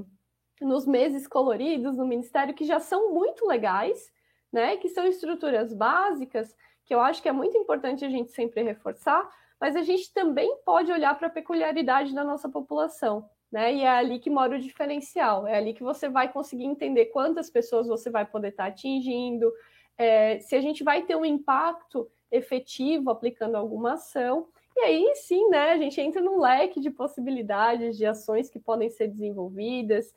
nos 0.62 0.86
meses 0.86 1.28
coloridos 1.28 1.97
no 1.97 2.06
Ministério, 2.06 2.54
que 2.54 2.65
já 2.65 2.80
são 2.80 3.13
muito 3.13 3.47
legais, 3.47 4.12
né, 4.52 4.78
que 4.78 4.89
são 4.89 5.06
estruturas 5.06 5.74
básicas, 5.74 6.56
que 6.86 6.93
eu 6.93 7.00
acho 7.00 7.21
que 7.21 7.30
é 7.30 7.32
muito 7.32 7.58
importante 7.58 8.04
a 8.04 8.10
gente 8.10 8.32
sempre 8.32 8.62
reforçar, 8.62 9.30
mas 9.60 9.76
a 9.76 9.82
gente 9.82 10.13
também 10.13 10.58
pode 10.65 10.91
olhar 10.91 11.17
para 11.17 11.28
a 11.28 11.32
peculiaridade 11.32 12.13
da 12.13 12.24
nossa 12.24 12.50
população, 12.50 13.30
né? 13.52 13.74
E 13.74 13.82
é 13.82 13.89
ali 13.89 14.17
que 14.17 14.30
mora 14.30 14.56
o 14.56 14.60
diferencial, 14.60 15.45
é 15.45 15.56
ali 15.56 15.74
que 15.74 15.84
você 15.84 16.10
vai 16.10 16.32
conseguir 16.32 16.65
entender 16.65 17.06
quantas 17.08 17.50
pessoas 17.50 17.88
você 17.88 18.10
vai 18.10 18.26
poder 18.26 18.50
estar 18.50 18.63
tá 18.63 18.69
atingindo, 18.69 19.52
é, 19.97 20.39
se 20.39 20.56
a 20.56 20.62
gente 20.62 20.84
vai 20.84 21.04
ter 21.04 21.15
um 21.15 21.24
impacto 21.24 22.10
efetivo 22.32 23.12
aplicando 23.12 23.56
alguma 23.56 23.93
ação. 23.93 24.47
E 24.76 24.82
aí 24.82 25.15
sim, 25.15 25.47
né, 25.50 25.74
a 25.74 25.78
gente 25.78 26.02
entra 26.02 26.21
num 26.21 26.39
leque 26.39 26.80
de 26.80 26.89
possibilidades 26.89 27.97
de 27.97 28.06
ações 28.06 28.50
que 28.50 28.58
podem 28.58 28.89
ser 28.89 29.10
desenvolvidas, 29.10 30.12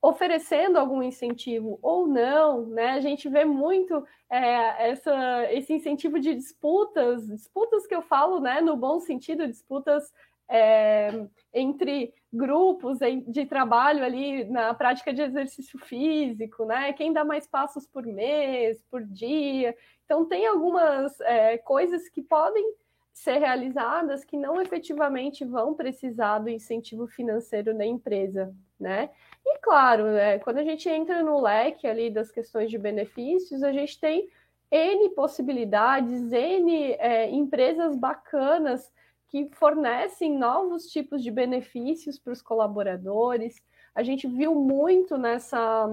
oferecendo 0.00 0.78
algum 0.78 1.02
incentivo 1.02 1.78
ou 1.82 2.06
não, 2.06 2.66
né? 2.66 2.90
A 2.90 3.00
gente 3.00 3.28
vê 3.28 3.44
muito 3.44 4.04
é, 4.30 4.90
essa, 4.90 5.52
esse 5.52 5.72
incentivo 5.72 6.20
de 6.20 6.34
disputas, 6.34 7.26
disputas 7.26 7.86
que 7.86 7.94
eu 7.94 8.02
falo, 8.02 8.40
né, 8.40 8.60
no 8.60 8.76
bom 8.76 9.00
sentido, 9.00 9.46
disputas 9.46 10.12
é, 10.48 11.26
entre 11.52 12.14
grupos 12.32 12.98
de 13.26 13.46
trabalho 13.46 14.04
ali 14.04 14.44
na 14.44 14.74
prática 14.74 15.12
de 15.12 15.22
exercício 15.22 15.78
físico, 15.78 16.64
né? 16.64 16.92
Quem 16.92 17.12
dá 17.12 17.24
mais 17.24 17.46
passos 17.46 17.86
por 17.86 18.04
mês, 18.04 18.82
por 18.90 19.02
dia. 19.02 19.74
Então 20.04 20.24
tem 20.26 20.46
algumas 20.46 21.18
é, 21.20 21.58
coisas 21.58 22.08
que 22.08 22.22
podem 22.22 22.74
ser 23.12 23.38
realizadas 23.38 24.24
que 24.24 24.36
não 24.36 24.60
efetivamente 24.60 25.44
vão 25.44 25.74
precisar 25.74 26.38
do 26.38 26.50
incentivo 26.50 27.06
financeiro 27.06 27.76
da 27.76 27.84
empresa, 27.84 28.54
né? 28.78 29.10
E 29.48 29.58
claro, 29.58 30.06
né, 30.06 30.40
quando 30.40 30.58
a 30.58 30.64
gente 30.64 30.88
entra 30.88 31.22
no 31.22 31.40
leque 31.40 31.86
ali 31.86 32.10
das 32.10 32.32
questões 32.32 32.68
de 32.68 32.76
benefícios, 32.76 33.62
a 33.62 33.72
gente 33.72 33.98
tem 34.00 34.28
N 34.70 35.08
possibilidades, 35.10 36.32
N 36.32 36.92
é, 36.94 37.30
empresas 37.30 37.96
bacanas 37.96 38.92
que 39.28 39.48
fornecem 39.52 40.36
novos 40.36 40.86
tipos 40.86 41.22
de 41.22 41.30
benefícios 41.30 42.18
para 42.18 42.32
os 42.32 42.42
colaboradores. 42.42 43.62
A 43.94 44.02
gente 44.02 44.26
viu 44.26 44.52
muito 44.54 45.16
nessa, 45.16 45.86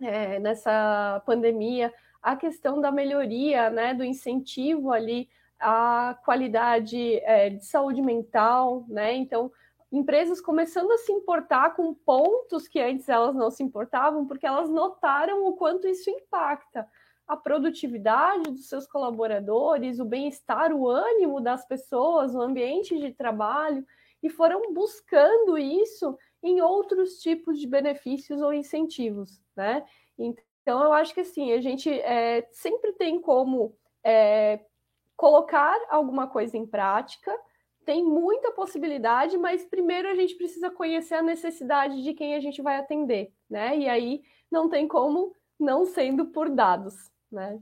é, 0.00 0.40
nessa 0.40 1.22
pandemia 1.24 1.94
a 2.20 2.34
questão 2.34 2.80
da 2.80 2.90
melhoria, 2.90 3.70
né, 3.70 3.94
do 3.94 4.04
incentivo 4.04 4.90
ali 4.90 5.28
à 5.60 6.18
qualidade 6.24 7.16
é, 7.18 7.50
de 7.50 7.64
saúde 7.64 8.02
mental, 8.02 8.84
né? 8.88 9.14
Então, 9.14 9.50
empresas 9.92 10.40
começando 10.40 10.90
a 10.92 10.98
se 10.98 11.12
importar 11.12 11.74
com 11.74 11.92
pontos 11.92 12.68
que 12.68 12.80
antes 12.80 13.08
elas 13.08 13.34
não 13.34 13.50
se 13.50 13.62
importavam, 13.62 14.26
porque 14.26 14.46
elas 14.46 14.70
notaram 14.70 15.44
o 15.46 15.54
quanto 15.54 15.88
isso 15.88 16.08
impacta 16.08 16.88
a 17.26 17.36
produtividade 17.36 18.50
dos 18.50 18.68
seus 18.68 18.86
colaboradores, 18.88 20.00
o 20.00 20.04
bem-estar, 20.04 20.72
o 20.72 20.88
ânimo 20.88 21.40
das 21.40 21.64
pessoas, 21.64 22.34
o 22.34 22.40
ambiente 22.40 22.98
de 22.98 23.12
trabalho, 23.12 23.86
e 24.20 24.28
foram 24.28 24.72
buscando 24.74 25.56
isso 25.56 26.18
em 26.42 26.60
outros 26.60 27.20
tipos 27.20 27.58
de 27.58 27.68
benefícios 27.68 28.40
ou 28.42 28.52
incentivos, 28.52 29.40
né? 29.54 29.84
Então, 30.18 30.82
eu 30.82 30.92
acho 30.92 31.14
que 31.14 31.20
assim, 31.20 31.52
a 31.52 31.60
gente 31.60 31.88
é, 31.88 32.48
sempre 32.50 32.92
tem 32.94 33.20
como 33.20 33.76
é, 34.02 34.64
colocar 35.16 35.78
alguma 35.88 36.26
coisa 36.26 36.56
em 36.56 36.66
prática, 36.66 37.32
tem 37.90 38.04
muita 38.04 38.52
possibilidade, 38.52 39.36
mas 39.36 39.64
primeiro 39.64 40.06
a 40.06 40.14
gente 40.14 40.36
precisa 40.36 40.70
conhecer 40.70 41.16
a 41.16 41.22
necessidade 41.22 42.04
de 42.04 42.14
quem 42.14 42.36
a 42.36 42.40
gente 42.40 42.62
vai 42.62 42.76
atender, 42.76 43.34
né? 43.50 43.76
E 43.76 43.88
aí 43.88 44.22
não 44.48 44.68
tem 44.68 44.86
como 44.86 45.34
não 45.58 45.84
sendo 45.84 46.26
por 46.26 46.48
dados, 46.48 47.10
né? 47.32 47.60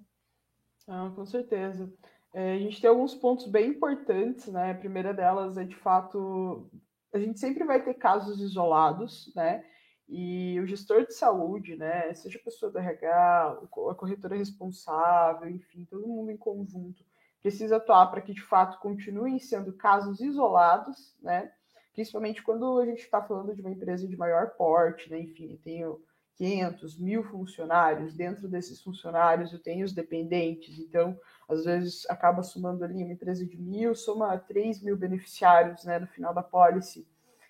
Ah, 0.86 1.10
com 1.16 1.24
certeza. 1.24 1.90
É, 2.34 2.52
a 2.52 2.58
gente 2.58 2.78
tem 2.78 2.90
alguns 2.90 3.14
pontos 3.14 3.46
bem 3.46 3.70
importantes, 3.70 4.48
né? 4.48 4.72
A 4.72 4.74
primeira 4.74 5.14
delas 5.14 5.56
é 5.56 5.64
de 5.64 5.76
fato 5.76 6.70
a 7.10 7.18
gente 7.18 7.40
sempre 7.40 7.64
vai 7.64 7.82
ter 7.82 7.94
casos 7.94 8.38
isolados, 8.38 9.32
né? 9.34 9.64
E 10.06 10.60
o 10.60 10.66
gestor 10.66 11.06
de 11.06 11.14
saúde, 11.14 11.74
né? 11.74 12.12
Seja 12.12 12.38
a 12.38 12.44
pessoa 12.44 12.70
do 12.70 12.78
RH, 12.78 13.60
a 13.90 13.94
corretora 13.94 14.36
responsável, 14.36 15.48
enfim, 15.48 15.86
todo 15.86 16.06
mundo 16.06 16.30
em 16.30 16.36
conjunto 16.36 17.02
precisa 17.42 17.76
atuar 17.76 18.06
para 18.06 18.20
que 18.20 18.32
de 18.32 18.42
fato 18.42 18.78
continuem 18.78 19.38
sendo 19.38 19.72
casos 19.72 20.20
isolados, 20.20 21.14
né? 21.22 21.50
Principalmente 21.92 22.42
quando 22.42 22.78
a 22.78 22.86
gente 22.86 23.02
está 23.02 23.22
falando 23.22 23.54
de 23.54 23.60
uma 23.60 23.70
empresa 23.70 24.06
de 24.06 24.16
maior 24.16 24.50
porte, 24.50 25.10
né? 25.10 25.20
Enfim, 25.20 25.58
tenho 25.62 26.00
500, 26.36 26.98
mil 26.98 27.24
funcionários, 27.24 28.14
dentro 28.14 28.48
desses 28.48 28.80
funcionários 28.80 29.52
eu 29.52 29.58
tenho 29.58 29.84
os 29.84 29.92
dependentes, 29.92 30.78
então 30.78 31.18
às 31.48 31.64
vezes 31.64 32.08
acaba 32.08 32.44
somando 32.44 32.84
ali 32.84 33.02
uma 33.02 33.12
empresa 33.12 33.44
de 33.44 33.56
mil, 33.56 33.94
soma 33.94 34.38
3 34.38 34.80
mil 34.82 34.96
beneficiários 34.96 35.84
né, 35.84 35.98
no 35.98 36.06
final 36.06 36.32
da 36.32 36.42
policy. 36.42 37.06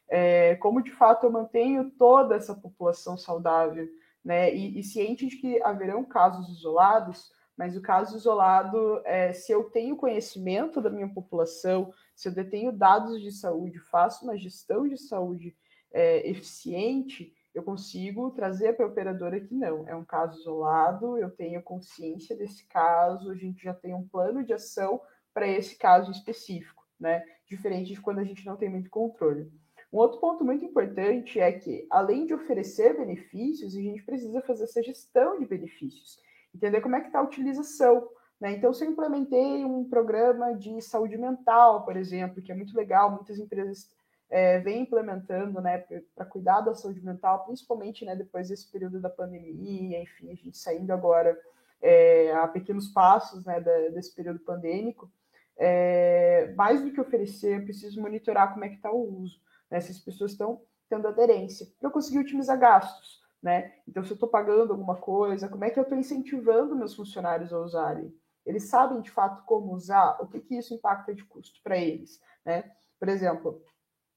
É, 0.09 0.57
como 0.57 0.83
de 0.83 0.91
fato 0.91 1.27
eu 1.27 1.31
mantenho 1.31 1.91
toda 1.99 2.35
essa 2.35 2.55
população 2.55 3.19
saudável, 3.19 3.87
né? 4.25 4.55
E, 4.55 4.79
e 4.79 4.83
ciente 4.83 5.27
de 5.27 5.37
que 5.37 5.63
haverão 5.63 6.03
casos 6.03 6.49
isolados, 6.49 7.31
mas 7.59 7.77
o 7.77 7.83
caso 7.83 8.17
isolado, 8.17 9.03
é, 9.05 9.33
se 9.33 9.51
eu 9.51 9.65
tenho 9.65 9.97
conhecimento 9.97 10.81
da 10.81 10.89
minha 10.89 11.09
população, 11.09 11.93
se 12.15 12.29
eu 12.29 12.33
detenho 12.33 12.71
dados 12.71 13.21
de 13.21 13.33
saúde, 13.33 13.81
faço 13.81 14.25
uma 14.25 14.39
gestão 14.39 14.87
de 14.87 14.97
saúde 14.97 15.57
é, 15.93 16.31
eficiente, 16.31 17.35
eu 17.53 17.65
consigo 17.65 18.31
trazer 18.31 18.75
para 18.75 18.87
a 18.87 18.89
operadora 18.89 19.41
que 19.41 19.53
não, 19.53 19.89
é 19.89 19.97
um 19.97 20.05
caso 20.05 20.39
isolado, 20.39 21.19
eu 21.19 21.31
tenho 21.31 21.61
consciência 21.61 22.37
desse 22.37 22.65
caso, 22.69 23.29
a 23.29 23.35
gente 23.35 23.65
já 23.65 23.75
tem 23.75 23.93
um 23.93 24.07
plano 24.07 24.45
de 24.45 24.53
ação 24.53 25.01
para 25.35 25.49
esse 25.49 25.77
caso 25.77 26.13
específico, 26.13 26.87
né? 26.99 27.25
Diferente 27.49 27.93
de 27.93 28.01
quando 28.01 28.21
a 28.21 28.25
gente 28.25 28.47
não 28.47 28.57
tem 28.57 28.69
muito 28.69 28.89
controle. 28.89 29.51
Um 29.93 29.97
outro 29.97 30.21
ponto 30.21 30.45
muito 30.45 30.65
importante 30.65 31.41
é 31.41 31.51
que, 31.51 31.89
além 31.91 32.25
de 32.25 32.35
oferecer 32.35 32.97
benefícios, 32.97 33.75
a 33.75 33.81
gente 33.81 34.05
precisa 34.05 34.41
fazer 34.43 34.65
essa 34.65 34.83
gestão 34.83 35.41
de 35.41 35.47
benefícios 35.47 36.21
entender 36.55 36.81
como 36.81 36.97
é 36.97 37.01
que 37.01 37.09
está 37.09 37.21
a 37.21 37.25
utilização. 37.25 38.09
Né? 38.41 38.53
Então, 38.53 38.73
se 38.73 38.85
eu 38.85 38.91
implementei 38.91 39.65
um 39.65 39.89
programa 39.89 40.55
de 40.55 40.81
saúde 40.81 41.17
mental, 41.17 41.85
por 41.85 41.97
exemplo, 41.97 42.43
que 42.43 42.53
é 42.53 42.55
muito 42.55 42.77
legal, 42.77 43.11
muitas 43.11 43.39
empresas 43.39 43.91
é, 44.31 44.59
vêm 44.61 44.83
implementando 44.83 45.61
né, 45.61 45.85
para 46.15 46.27
cuidar 46.27 46.61
da 46.61 46.75
saúde 46.75 47.01
mental, 47.05 47.45
principalmente 47.45 48.05
né, 48.05 48.15
depois 48.15 48.49
desse 48.49 48.71
período 48.71 49.01
da 49.01 49.09
pandemia, 49.09 50.03
enfim, 50.03 50.31
a 50.31 50.35
gente 50.35 50.59
saindo 50.59 50.93
agora 50.93 51.39
é, 51.81 52.33
a 52.33 52.47
pequenos 52.47 52.89
passos 52.89 53.45
né, 53.45 53.61
da, 53.61 53.89
desse 53.89 54.15
período 54.15 54.41
pandêmico. 54.41 55.11
É, 55.57 56.53
mais 56.57 56.81
do 56.81 56.93
que 56.93 57.01
oferecer, 57.01 57.59
eu 57.59 57.65
preciso 57.65 58.01
monitorar 58.01 58.53
como 58.53 58.65
é 58.65 58.69
que 58.69 58.77
está 58.77 58.93
o 58.93 59.23
uso, 59.23 59.41
né, 59.69 59.81
se 59.81 59.91
as 59.91 59.99
pessoas 59.99 60.33
estão 60.33 60.61
tendo 60.89 61.09
aderência, 61.09 61.67
para 61.79 61.89
eu 61.89 61.93
conseguir 61.93 62.19
otimizar 62.21 62.59
gastos 62.59 63.21
né? 63.43 63.73
Então, 63.87 64.03
se 64.03 64.11
eu 64.11 64.15
estou 64.15 64.29
pagando 64.29 64.73
alguma 64.73 64.97
coisa, 64.97 65.49
como 65.49 65.65
é 65.65 65.71
que 65.71 65.79
eu 65.79 65.85
estou 65.85 65.99
incentivando 65.99 66.77
meus 66.77 66.95
funcionários 66.95 67.53
a 67.53 67.59
usarem? 67.59 68.13
eles 68.49 68.65
sabem 68.65 69.03
de 69.03 69.11
fato 69.11 69.45
como 69.45 69.75
usar, 69.75 70.17
o 70.23 70.27
que, 70.27 70.41
que 70.41 70.57
isso 70.57 70.73
impacta 70.73 71.15
de 71.15 71.23
custo 71.23 71.61
para 71.63 71.77
eles, 71.77 72.19
né? 72.45 72.65
Por 72.99 73.09
exemplo, 73.09 73.63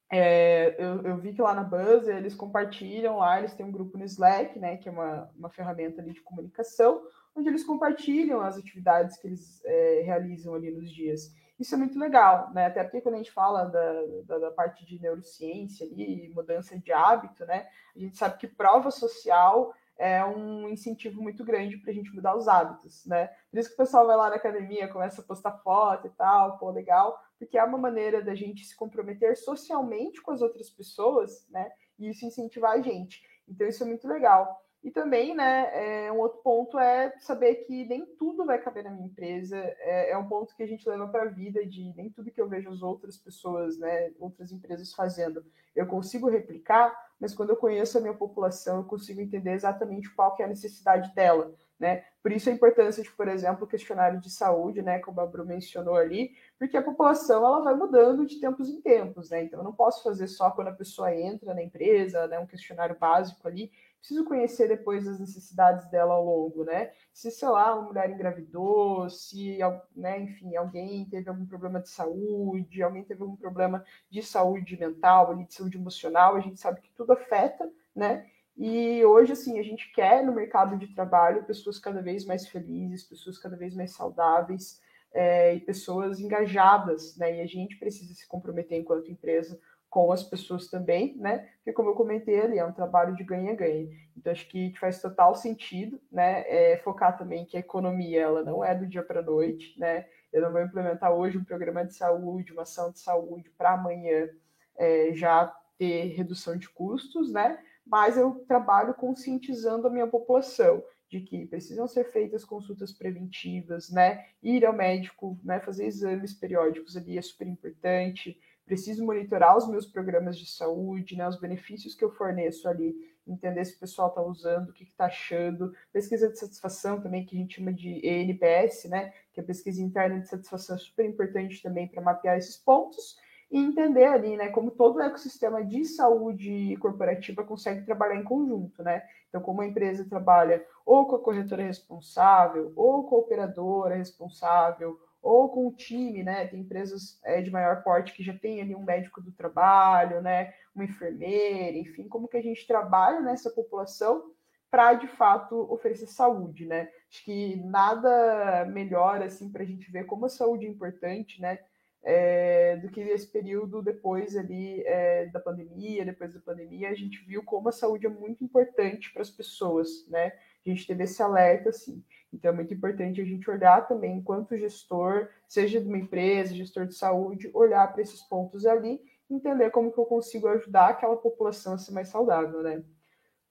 é, 0.09 0.73
eu, 0.81 1.01
eu, 1.01 1.17
vi 1.17 1.33
que 1.33 1.41
lá 1.41 1.53
na 1.53 1.63
Buzz 1.63 2.07
eles 2.07 2.33
compartilham 2.33 3.17
lá, 3.17 3.39
eles 3.39 3.53
têm 3.53 3.65
um 3.65 3.71
grupo 3.71 3.97
no 3.97 4.05
Slack, 4.05 4.57
né, 4.57 4.77
que 4.77 4.87
é 4.87 4.91
uma, 4.91 5.29
uma 5.35 5.49
ferramenta 5.49 6.01
ali 6.01 6.13
de 6.13 6.21
comunicação, 6.21 7.01
onde 7.35 7.49
eles 7.49 7.63
compartilham 7.63 8.41
as 8.41 8.57
atividades 8.57 9.17
que 9.17 9.27
eles 9.27 9.61
é, 9.65 10.01
realizam 10.05 10.55
ali 10.55 10.71
nos 10.71 10.89
dias. 10.89 11.33
Isso 11.61 11.75
é 11.75 11.77
muito 11.77 11.99
legal, 11.99 12.51
né? 12.55 12.65
Até 12.65 12.83
porque 12.83 13.01
quando 13.01 13.13
a 13.13 13.17
gente 13.19 13.31
fala 13.31 13.65
da, 13.65 13.93
da, 14.25 14.39
da, 14.39 14.51
parte 14.51 14.83
de 14.83 14.99
neurociência 14.99 15.85
ali, 15.85 16.27
mudança 16.33 16.75
de 16.75 16.91
hábito, 16.91 17.45
né? 17.45 17.67
A 17.95 17.99
gente 17.99 18.17
sabe 18.17 18.39
que 18.39 18.47
prova 18.47 18.89
social 18.89 19.71
é 19.95 20.25
um 20.25 20.67
incentivo 20.69 21.21
muito 21.21 21.45
grande 21.45 21.77
para 21.77 21.91
a 21.91 21.93
gente 21.93 22.11
mudar 22.15 22.35
os 22.35 22.47
hábitos, 22.47 23.05
né? 23.05 23.27
Por 23.51 23.59
isso 23.59 23.69
que 23.69 23.75
o 23.75 23.77
pessoal 23.77 24.07
vai 24.07 24.17
lá 24.17 24.31
na 24.31 24.37
academia, 24.37 24.87
começa 24.87 25.21
a 25.21 25.23
postar 25.23 25.51
foto 25.59 26.07
e 26.07 26.09
tal, 26.09 26.57
pô, 26.57 26.71
legal, 26.71 27.21
porque 27.37 27.59
é 27.59 27.63
uma 27.63 27.77
maneira 27.77 28.23
da 28.23 28.33
gente 28.33 28.65
se 28.65 28.75
comprometer 28.75 29.37
socialmente 29.37 30.19
com 30.19 30.31
as 30.31 30.41
outras 30.41 30.67
pessoas, 30.67 31.47
né? 31.47 31.69
E 31.99 32.09
isso 32.09 32.25
incentivar 32.25 32.71
a 32.71 32.81
gente. 32.81 33.21
Então, 33.47 33.67
isso 33.67 33.83
é 33.83 33.85
muito 33.85 34.07
legal. 34.07 34.65
E 34.83 34.89
também, 34.89 35.35
né, 35.35 36.05
é, 36.05 36.11
um 36.11 36.17
outro 36.17 36.39
ponto 36.39 36.79
é 36.79 37.13
saber 37.19 37.55
que 37.65 37.85
nem 37.85 38.03
tudo 38.17 38.45
vai 38.45 38.57
caber 38.57 38.83
na 38.83 38.89
minha 38.89 39.05
empresa. 39.05 39.57
É, 39.57 40.11
é 40.11 40.17
um 40.17 40.27
ponto 40.27 40.55
que 40.55 40.63
a 40.63 40.67
gente 40.67 40.87
leva 40.89 41.07
para 41.07 41.23
a 41.23 41.27
vida 41.27 41.63
de 41.65 41.93
nem 41.95 42.09
tudo 42.09 42.31
que 42.31 42.41
eu 42.41 42.49
vejo 42.49 42.69
as 42.71 42.81
outras 42.81 43.15
pessoas, 43.15 43.77
né, 43.77 44.11
outras 44.19 44.51
empresas 44.51 44.91
fazendo, 44.93 45.45
eu 45.75 45.85
consigo 45.85 46.29
replicar, 46.29 46.93
mas 47.19 47.33
quando 47.33 47.51
eu 47.51 47.55
conheço 47.55 47.97
a 47.97 48.01
minha 48.01 48.13
população, 48.13 48.77
eu 48.77 48.83
consigo 48.83 49.21
entender 49.21 49.53
exatamente 49.53 50.13
qual 50.13 50.35
que 50.35 50.41
é 50.41 50.45
a 50.45 50.49
necessidade 50.49 51.13
dela, 51.13 51.53
né? 51.79 52.03
Por 52.21 52.31
isso 52.31 52.49
a 52.49 52.53
importância 52.53 53.01
de, 53.01 53.11
por 53.11 53.27
exemplo, 53.27 53.63
o 53.63 53.67
questionário 53.67 54.19
de 54.19 54.29
saúde, 54.29 54.81
né, 54.81 54.99
como 54.99 55.21
a 55.21 55.25
Bru 55.25 55.45
mencionou 55.45 55.95
ali, 55.95 56.31
porque 56.57 56.75
a 56.75 56.81
população 56.81 57.45
ela 57.45 57.61
vai 57.61 57.73
mudando 57.75 58.25
de 58.25 58.39
tempos 58.39 58.69
em 58.69 58.81
tempos, 58.81 59.29
né? 59.29 59.43
Então 59.43 59.59
eu 59.59 59.63
não 59.63 59.73
posso 59.73 60.03
fazer 60.03 60.27
só 60.27 60.51
quando 60.51 60.67
a 60.69 60.73
pessoa 60.73 61.15
entra 61.15 61.53
na 61.53 61.63
empresa, 61.63 62.27
né, 62.27 62.39
um 62.39 62.47
questionário 62.47 62.97
básico 62.99 63.47
ali, 63.47 63.71
preciso 64.01 64.25
conhecer 64.25 64.67
depois 64.67 65.07
as 65.07 65.19
necessidades 65.19 65.89
dela 65.89 66.15
ao 66.15 66.25
longo, 66.25 66.63
né? 66.63 66.91
Se, 67.13 67.29
sei 67.29 67.47
lá, 67.47 67.75
uma 67.75 67.87
mulher 67.87 68.09
engravidou, 68.09 69.07
se, 69.09 69.59
né, 69.95 70.19
enfim, 70.19 70.55
alguém 70.55 71.05
teve 71.05 71.29
algum 71.29 71.45
problema 71.45 71.79
de 71.79 71.89
saúde, 71.89 72.81
alguém 72.81 73.03
teve 73.03 73.21
algum 73.21 73.35
problema 73.35 73.85
de 74.09 74.23
saúde 74.23 74.77
mental, 74.77 75.35
de 75.35 75.53
saúde 75.53 75.77
emocional, 75.77 76.35
a 76.35 76.39
gente 76.39 76.59
sabe 76.59 76.81
que 76.81 76.91
tudo 76.97 77.13
afeta, 77.13 77.71
né? 77.95 78.27
E 78.57 79.05
hoje, 79.05 79.33
assim, 79.33 79.59
a 79.59 79.63
gente 79.63 79.91
quer 79.93 80.25
no 80.25 80.33
mercado 80.33 80.77
de 80.77 80.93
trabalho 80.93 81.45
pessoas 81.45 81.79
cada 81.79 82.01
vez 82.01 82.25
mais 82.25 82.47
felizes, 82.47 83.03
pessoas 83.03 83.37
cada 83.37 83.55
vez 83.55 83.75
mais 83.75 83.91
saudáveis 83.91 84.81
é, 85.13 85.55
e 85.55 85.59
pessoas 85.59 86.19
engajadas, 86.19 87.15
né? 87.17 87.37
E 87.37 87.41
a 87.41 87.47
gente 87.47 87.77
precisa 87.77 88.13
se 88.13 88.27
comprometer 88.27 88.79
enquanto 88.79 89.11
empresa 89.11 89.59
com 89.91 90.09
as 90.09 90.23
pessoas 90.23 90.67
também, 90.67 91.17
né? 91.17 91.49
Porque 91.57 91.73
como 91.73 91.89
eu 91.89 91.95
comentei 91.95 92.39
ali, 92.39 92.57
é 92.57 92.65
um 92.65 92.71
trabalho 92.71 93.13
de 93.13 93.25
ganha-ganha. 93.25 93.89
Então 94.15 94.31
acho 94.31 94.47
que 94.47 94.73
faz 94.79 95.01
total 95.01 95.35
sentido, 95.35 95.99
né? 96.09 96.45
É, 96.47 96.77
focar 96.77 97.17
também 97.17 97.45
que 97.45 97.57
a 97.57 97.59
economia 97.59 98.21
ela 98.21 98.41
não 98.41 98.63
é 98.63 98.73
do 98.73 98.87
dia 98.87 99.03
para 99.03 99.19
a 99.19 99.23
noite, 99.23 99.77
né? 99.77 100.07
Eu 100.31 100.43
não 100.43 100.51
vou 100.53 100.61
implementar 100.61 101.11
hoje 101.11 101.37
um 101.37 101.43
programa 101.43 101.85
de 101.85 101.93
saúde, 101.93 102.53
uma 102.53 102.61
ação 102.61 102.89
de 102.89 103.01
saúde 103.01 103.49
para 103.57 103.73
amanhã 103.73 104.29
é, 104.77 105.11
já 105.13 105.53
ter 105.77 106.05
redução 106.15 106.55
de 106.55 106.69
custos, 106.69 107.29
né? 107.29 107.59
Mas 107.85 108.15
eu 108.15 108.45
trabalho 108.47 108.93
conscientizando 108.93 109.87
a 109.87 109.89
minha 109.89 110.07
população 110.07 110.81
de 111.09 111.19
que 111.19 111.45
precisam 111.47 111.85
ser 111.85 112.05
feitas 112.05 112.45
consultas 112.45 112.93
preventivas, 112.93 113.89
né? 113.89 114.25
Ir 114.41 114.65
ao 114.65 114.71
médico, 114.71 115.37
né? 115.43 115.59
Fazer 115.59 115.85
exames 115.85 116.33
periódicos 116.33 116.95
ali 116.95 117.17
é 117.17 117.21
super 117.21 117.45
importante 117.45 118.39
preciso 118.71 119.05
monitorar 119.05 119.57
os 119.57 119.67
meus 119.67 119.85
programas 119.85 120.37
de 120.37 120.49
saúde, 120.49 121.17
né, 121.17 121.27
os 121.27 121.37
benefícios 121.37 121.93
que 121.93 122.05
eu 122.05 122.09
forneço 122.09 122.69
ali, 122.69 122.95
entender 123.27 123.65
se 123.65 123.75
o 123.75 123.79
pessoal 123.79 124.07
está 124.07 124.21
usando, 124.21 124.69
o 124.69 124.73
que 124.73 124.85
está 124.85 125.07
achando, 125.07 125.73
pesquisa 125.91 126.29
de 126.29 126.39
satisfação 126.39 127.01
também, 127.01 127.25
que 127.25 127.35
a 127.35 127.39
gente 127.39 127.57
chama 127.57 127.73
de 127.73 127.99
ENPS, 128.01 128.85
né, 128.85 129.13
que 129.33 129.41
é 129.41 129.43
a 129.43 129.45
pesquisa 129.45 129.81
interna 129.81 130.21
de 130.21 130.29
satisfação 130.29 130.77
é 130.77 130.79
super 130.79 131.05
importante 131.05 131.61
também 131.61 131.85
para 131.85 132.01
mapear 132.01 132.37
esses 132.37 132.55
pontos 132.55 133.17
e 133.51 133.59
entender 133.59 134.05
ali, 134.05 134.37
né, 134.37 134.47
como 134.47 134.71
todo 134.71 134.95
o 134.95 135.01
ecossistema 135.01 135.61
de 135.61 135.83
saúde 135.83 136.77
corporativa 136.77 137.43
consegue 137.43 137.85
trabalhar 137.85 138.15
em 138.15 138.23
conjunto, 138.23 138.81
né? 138.81 139.03
Então, 139.27 139.41
como 139.41 139.59
a 139.59 139.67
empresa 139.67 140.07
trabalha 140.07 140.65
ou 140.85 141.05
com 141.05 141.17
a 141.17 141.19
corretora 141.19 141.63
responsável, 141.63 142.71
ou 142.77 143.03
com 143.03 143.17
a 143.17 143.19
operadora 143.19 143.95
responsável, 143.95 144.97
ou 145.21 145.49
com 145.49 145.67
o 145.67 145.71
time, 145.71 146.23
né? 146.23 146.47
Tem 146.47 146.59
empresas 146.59 147.19
é, 147.23 147.41
de 147.41 147.51
maior 147.51 147.83
porte 147.83 148.13
que 148.13 148.23
já 148.23 148.33
tem 148.33 148.61
ali 148.61 148.75
um 148.75 148.83
médico 148.83 149.21
do 149.21 149.31
trabalho, 149.31 150.21
né? 150.21 150.53
Uma 150.73 150.85
enfermeira, 150.85 151.77
enfim, 151.77 152.07
como 152.07 152.27
que 152.27 152.37
a 152.37 152.41
gente 152.41 152.65
trabalha 152.65 153.21
nessa 153.21 153.49
população 153.49 154.31
para 154.71 154.93
de 154.93 155.07
fato 155.07 155.71
oferecer 155.71 156.07
saúde, 156.07 156.65
né? 156.65 156.89
Acho 157.09 157.25
que 157.25 157.57
nada 157.57 158.65
melhor 158.65 159.21
assim 159.21 159.51
para 159.51 159.63
a 159.63 159.65
gente 159.65 159.91
ver 159.91 160.05
como 160.05 160.25
a 160.25 160.29
saúde 160.29 160.65
é 160.65 160.69
importante, 160.69 161.41
né? 161.41 161.59
É, 162.03 162.77
do 162.77 162.89
que 162.89 162.99
esse 162.99 163.27
período 163.27 163.79
depois 163.79 164.35
ali 164.35 164.81
é, 164.87 165.27
da 165.27 165.39
pandemia, 165.39 166.03
depois 166.03 166.33
da 166.33 166.39
pandemia, 166.39 166.89
a 166.89 166.95
gente 166.95 167.23
viu 167.25 167.43
como 167.43 167.69
a 167.69 167.71
saúde 167.71 168.07
é 168.07 168.09
muito 168.09 168.43
importante 168.43 169.13
para 169.13 169.21
as 169.21 169.29
pessoas, 169.29 170.07
né? 170.07 170.31
A 170.65 170.69
gente 170.69 170.85
teve 170.85 171.03
esse 171.03 171.21
alerta, 171.21 171.69
assim. 171.69 172.03
Então, 172.33 172.51
é 172.51 172.53
muito 172.53 172.73
importante 172.73 173.19
a 173.19 173.25
gente 173.25 173.49
olhar 173.49 173.87
também, 173.87 174.17
enquanto 174.17 174.57
gestor, 174.57 175.29
seja 175.47 175.81
de 175.81 175.87
uma 175.87 175.97
empresa, 175.97 176.55
gestor 176.55 176.85
de 176.85 176.95
saúde, 176.95 177.49
olhar 177.53 177.91
para 177.91 178.01
esses 178.01 178.21
pontos 178.21 178.65
ali, 178.65 179.01
entender 179.29 179.69
como 179.69 179.91
que 179.91 179.97
eu 179.97 180.05
consigo 180.05 180.47
ajudar 180.47 180.89
aquela 180.89 181.17
população 181.17 181.73
a 181.73 181.77
ser 181.77 181.91
mais 181.91 182.09
saudável, 182.09 182.61
né? 182.61 182.83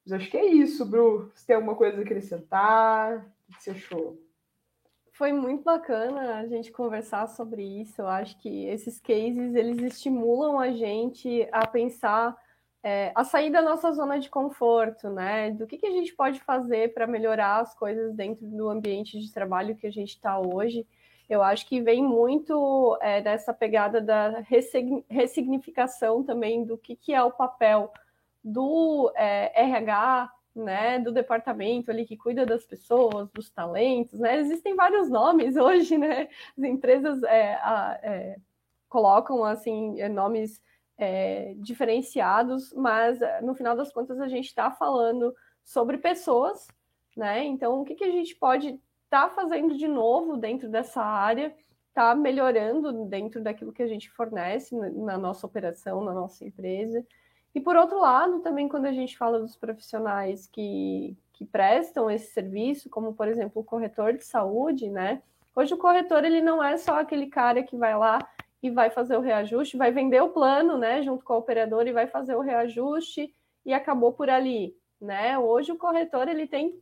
Mas 0.04 0.12
acho 0.12 0.30
que 0.30 0.36
é 0.36 0.46
isso, 0.46 0.84
Bru. 0.86 1.30
Você 1.34 1.46
tem 1.46 1.56
alguma 1.56 1.74
coisa 1.74 1.98
a 1.98 2.02
acrescentar? 2.02 3.26
O 3.48 3.52
que 3.52 3.62
você 3.62 3.70
achou? 3.70 4.18
Foi 5.12 5.32
muito 5.32 5.64
bacana 5.64 6.36
a 6.36 6.46
gente 6.46 6.72
conversar 6.72 7.26
sobre 7.28 7.62
isso. 7.62 8.00
Eu 8.00 8.08
acho 8.08 8.38
que 8.38 8.64
esses 8.66 8.98
cases, 8.98 9.54
eles 9.54 9.82
estimulam 9.82 10.58
a 10.58 10.70
gente 10.70 11.46
a 11.52 11.66
pensar 11.66 12.34
é, 12.82 13.12
a 13.14 13.24
sair 13.24 13.50
da 13.50 13.60
nossa 13.60 13.92
zona 13.92 14.18
de 14.18 14.28
conforto, 14.28 15.10
né? 15.10 15.50
Do 15.50 15.66
que, 15.66 15.76
que 15.76 15.86
a 15.86 15.90
gente 15.90 16.14
pode 16.14 16.40
fazer 16.40 16.94
para 16.94 17.06
melhorar 17.06 17.60
as 17.60 17.74
coisas 17.74 18.14
dentro 18.14 18.46
do 18.46 18.68
ambiente 18.68 19.18
de 19.18 19.32
trabalho 19.32 19.76
que 19.76 19.86
a 19.86 19.92
gente 19.92 20.10
está 20.10 20.38
hoje. 20.38 20.86
Eu 21.28 21.42
acho 21.42 21.66
que 21.66 21.80
vem 21.80 22.02
muito 22.02 22.98
é, 23.00 23.20
dessa 23.20 23.52
pegada 23.52 24.00
da 24.00 24.42
ressignificação 25.08 26.24
também 26.24 26.64
do 26.64 26.76
que, 26.76 26.96
que 26.96 27.14
é 27.14 27.22
o 27.22 27.30
papel 27.30 27.92
do 28.42 29.12
é, 29.14 29.62
RH, 29.62 30.32
né, 30.56 30.98
do 30.98 31.12
departamento 31.12 31.90
ali 31.90 32.04
que 32.04 32.16
cuida 32.16 32.44
das 32.44 32.64
pessoas, 32.64 33.30
dos 33.30 33.50
talentos, 33.50 34.18
né? 34.18 34.38
Existem 34.38 34.74
vários 34.74 35.08
nomes 35.08 35.54
hoje, 35.56 35.96
né? 35.98 36.28
As 36.58 36.64
empresas 36.64 37.22
é, 37.24 37.54
a, 37.56 38.00
é, 38.02 38.36
colocam 38.88 39.44
assim 39.44 39.96
nomes 40.08 40.60
é, 41.00 41.54
diferenciados, 41.56 42.74
mas 42.74 43.20
eh, 43.22 43.40
no 43.40 43.54
final 43.54 43.74
das 43.74 43.90
contas 43.90 44.20
a 44.20 44.28
gente 44.28 44.46
está 44.46 44.70
falando 44.70 45.34
sobre 45.64 45.96
pessoas, 45.96 46.68
né? 47.16 47.42
Então, 47.44 47.80
o 47.80 47.84
que, 47.84 47.94
que 47.94 48.04
a 48.04 48.10
gente 48.10 48.36
pode 48.36 48.78
estar 49.04 49.28
tá 49.28 49.30
fazendo 49.30 49.76
de 49.76 49.88
novo 49.88 50.36
dentro 50.36 50.68
dessa 50.68 51.02
área, 51.02 51.56
tá 51.94 52.14
melhorando 52.14 53.06
dentro 53.06 53.42
daquilo 53.42 53.72
que 53.72 53.82
a 53.82 53.86
gente 53.86 54.10
fornece 54.10 54.76
na 54.76 55.16
nossa 55.16 55.46
operação, 55.46 56.04
na 56.04 56.12
nossa 56.12 56.44
empresa. 56.44 57.04
E 57.54 57.60
por 57.60 57.76
outro 57.76 57.98
lado, 57.98 58.40
também 58.40 58.68
quando 58.68 58.84
a 58.84 58.92
gente 58.92 59.16
fala 59.16 59.40
dos 59.40 59.56
profissionais 59.56 60.46
que, 60.46 61.16
que 61.32 61.46
prestam 61.46 62.10
esse 62.10 62.30
serviço, 62.32 62.90
como 62.90 63.14
por 63.14 63.26
exemplo 63.26 63.62
o 63.62 63.64
corretor 63.64 64.12
de 64.12 64.24
saúde, 64.24 64.90
né? 64.90 65.22
Hoje 65.56 65.72
o 65.72 65.78
corretor 65.78 66.24
ele 66.24 66.42
não 66.42 66.62
é 66.62 66.76
só 66.76 67.00
aquele 67.00 67.26
cara 67.26 67.62
que 67.62 67.76
vai 67.76 67.96
lá 67.96 68.18
e 68.62 68.70
vai 68.70 68.90
fazer 68.90 69.16
o 69.16 69.20
reajuste, 69.20 69.76
vai 69.76 69.90
vender 69.90 70.20
o 70.20 70.30
plano, 70.30 70.76
né, 70.76 71.02
junto 71.02 71.24
com 71.24 71.32
a 71.32 71.38
operadora 71.38 71.88
e 71.88 71.92
vai 71.92 72.06
fazer 72.06 72.34
o 72.34 72.40
reajuste 72.40 73.34
e 73.64 73.72
acabou 73.72 74.12
por 74.12 74.28
ali, 74.28 74.76
né? 75.00 75.38
Hoje 75.38 75.72
o 75.72 75.78
corretor 75.78 76.28
ele 76.28 76.46
tem 76.46 76.78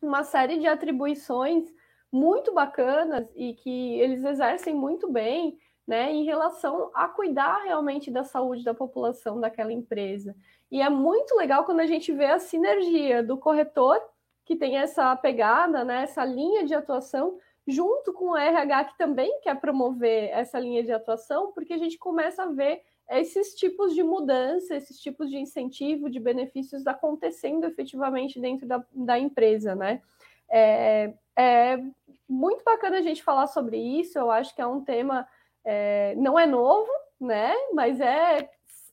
uma 0.00 0.24
série 0.24 0.58
de 0.58 0.66
atribuições 0.66 1.64
muito 2.12 2.52
bacanas 2.52 3.30
e 3.36 3.54
que 3.54 4.00
eles 4.00 4.24
exercem 4.24 4.74
muito 4.74 5.10
bem, 5.10 5.58
né, 5.86 6.12
em 6.12 6.24
relação 6.24 6.90
a 6.94 7.08
cuidar 7.08 7.64
realmente 7.64 8.10
da 8.10 8.22
saúde 8.22 8.64
da 8.64 8.72
população 8.72 9.40
daquela 9.40 9.72
empresa. 9.72 10.36
E 10.70 10.80
é 10.80 10.88
muito 10.88 11.34
legal 11.36 11.64
quando 11.64 11.80
a 11.80 11.86
gente 11.86 12.12
vê 12.12 12.26
a 12.26 12.38
sinergia 12.38 13.22
do 13.22 13.36
corretor 13.36 14.00
que 14.44 14.56
tem 14.56 14.76
essa 14.78 15.14
pegada, 15.16 15.84
né, 15.84 16.02
essa 16.02 16.24
linha 16.24 16.64
de 16.64 16.74
atuação 16.74 17.38
junto 17.70 18.12
com 18.12 18.30
o 18.30 18.36
RH, 18.36 18.84
que 18.84 18.98
também 18.98 19.40
quer 19.40 19.60
promover 19.60 20.30
essa 20.30 20.58
linha 20.58 20.82
de 20.82 20.92
atuação, 20.92 21.52
porque 21.52 21.72
a 21.72 21.78
gente 21.78 21.98
começa 21.98 22.42
a 22.42 22.46
ver 22.46 22.82
esses 23.08 23.54
tipos 23.54 23.94
de 23.94 24.02
mudança, 24.02 24.76
esses 24.76 25.00
tipos 25.00 25.30
de 25.30 25.38
incentivo, 25.38 26.10
de 26.10 26.20
benefícios 26.20 26.86
acontecendo 26.86 27.64
efetivamente 27.64 28.40
dentro 28.40 28.66
da, 28.66 28.84
da 28.92 29.18
empresa, 29.18 29.74
né? 29.74 30.00
É, 30.48 31.12
é 31.36 31.82
muito 32.28 32.64
bacana 32.64 32.98
a 32.98 33.02
gente 33.02 33.22
falar 33.22 33.46
sobre 33.46 33.76
isso. 33.76 34.18
Eu 34.18 34.30
acho 34.30 34.54
que 34.54 34.60
é 34.60 34.66
um 34.66 34.84
tema, 34.84 35.26
é, 35.64 36.14
não 36.16 36.38
é 36.38 36.46
novo, 36.46 36.90
né? 37.20 37.52
Mas 37.72 38.00
é 38.00 38.48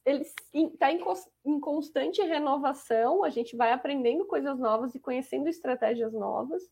ele 0.08 0.26
está 0.54 0.90
em, 0.90 1.04
em, 1.46 1.60
constante 1.60 2.22
renovação, 2.22 3.26
a 3.26 3.30
gente 3.30 3.58
vai 3.58 3.74
aprendendo 3.74 4.26
coisas 4.26 4.58
novas 4.58 4.96
e 4.96 5.00
conhecendo 5.02 5.50
estratégias 5.50 6.14
novas. 6.14 6.64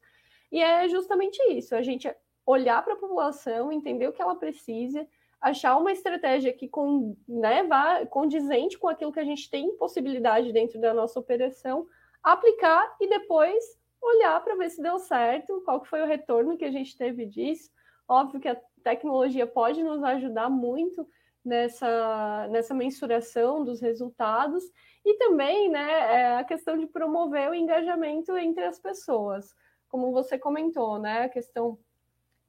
E 0.51 0.61
é 0.61 0.87
justamente 0.87 1.41
isso, 1.51 1.75
a 1.75 1.81
gente 1.81 2.13
olhar 2.45 2.83
para 2.83 2.93
a 2.93 2.97
população, 2.97 3.71
entender 3.71 4.07
o 4.07 4.13
que 4.13 4.21
ela 4.21 4.35
precisa, 4.35 5.07
achar 5.41 5.77
uma 5.77 5.91
estratégia 5.91 6.53
que 6.53 6.67
com, 6.67 7.15
né, 7.27 7.63
vá 7.63 8.05
condizente 8.05 8.77
com 8.77 8.87
aquilo 8.87 9.11
que 9.11 9.19
a 9.19 9.25
gente 9.25 9.49
tem 9.49 9.75
possibilidade 9.77 10.51
dentro 10.51 10.79
da 10.79 10.93
nossa 10.93 11.19
operação, 11.19 11.87
aplicar 12.23 12.95
e 12.99 13.07
depois 13.07 13.63
olhar 14.01 14.43
para 14.43 14.55
ver 14.55 14.69
se 14.69 14.81
deu 14.81 14.99
certo, 14.99 15.61
qual 15.65 15.81
que 15.81 15.87
foi 15.87 16.01
o 16.01 16.07
retorno 16.07 16.57
que 16.57 16.65
a 16.65 16.71
gente 16.71 16.95
teve 16.97 17.25
disso. 17.25 17.71
Óbvio 18.07 18.39
que 18.39 18.47
a 18.47 18.59
tecnologia 18.83 19.47
pode 19.47 19.83
nos 19.83 20.03
ajudar 20.03 20.49
muito 20.49 21.07
nessa, 21.43 22.47
nessa 22.49 22.73
mensuração 22.73 23.63
dos 23.63 23.81
resultados 23.81 24.63
e 25.03 25.15
também 25.17 25.69
né, 25.69 25.91
é 25.91 26.35
a 26.37 26.43
questão 26.43 26.77
de 26.77 26.87
promover 26.87 27.49
o 27.49 27.55
engajamento 27.55 28.35
entre 28.37 28.63
as 28.63 28.79
pessoas. 28.79 29.53
Como 29.89 30.11
você 30.11 30.37
comentou, 30.37 30.99
né? 30.99 31.23
A 31.23 31.29
questão 31.29 31.77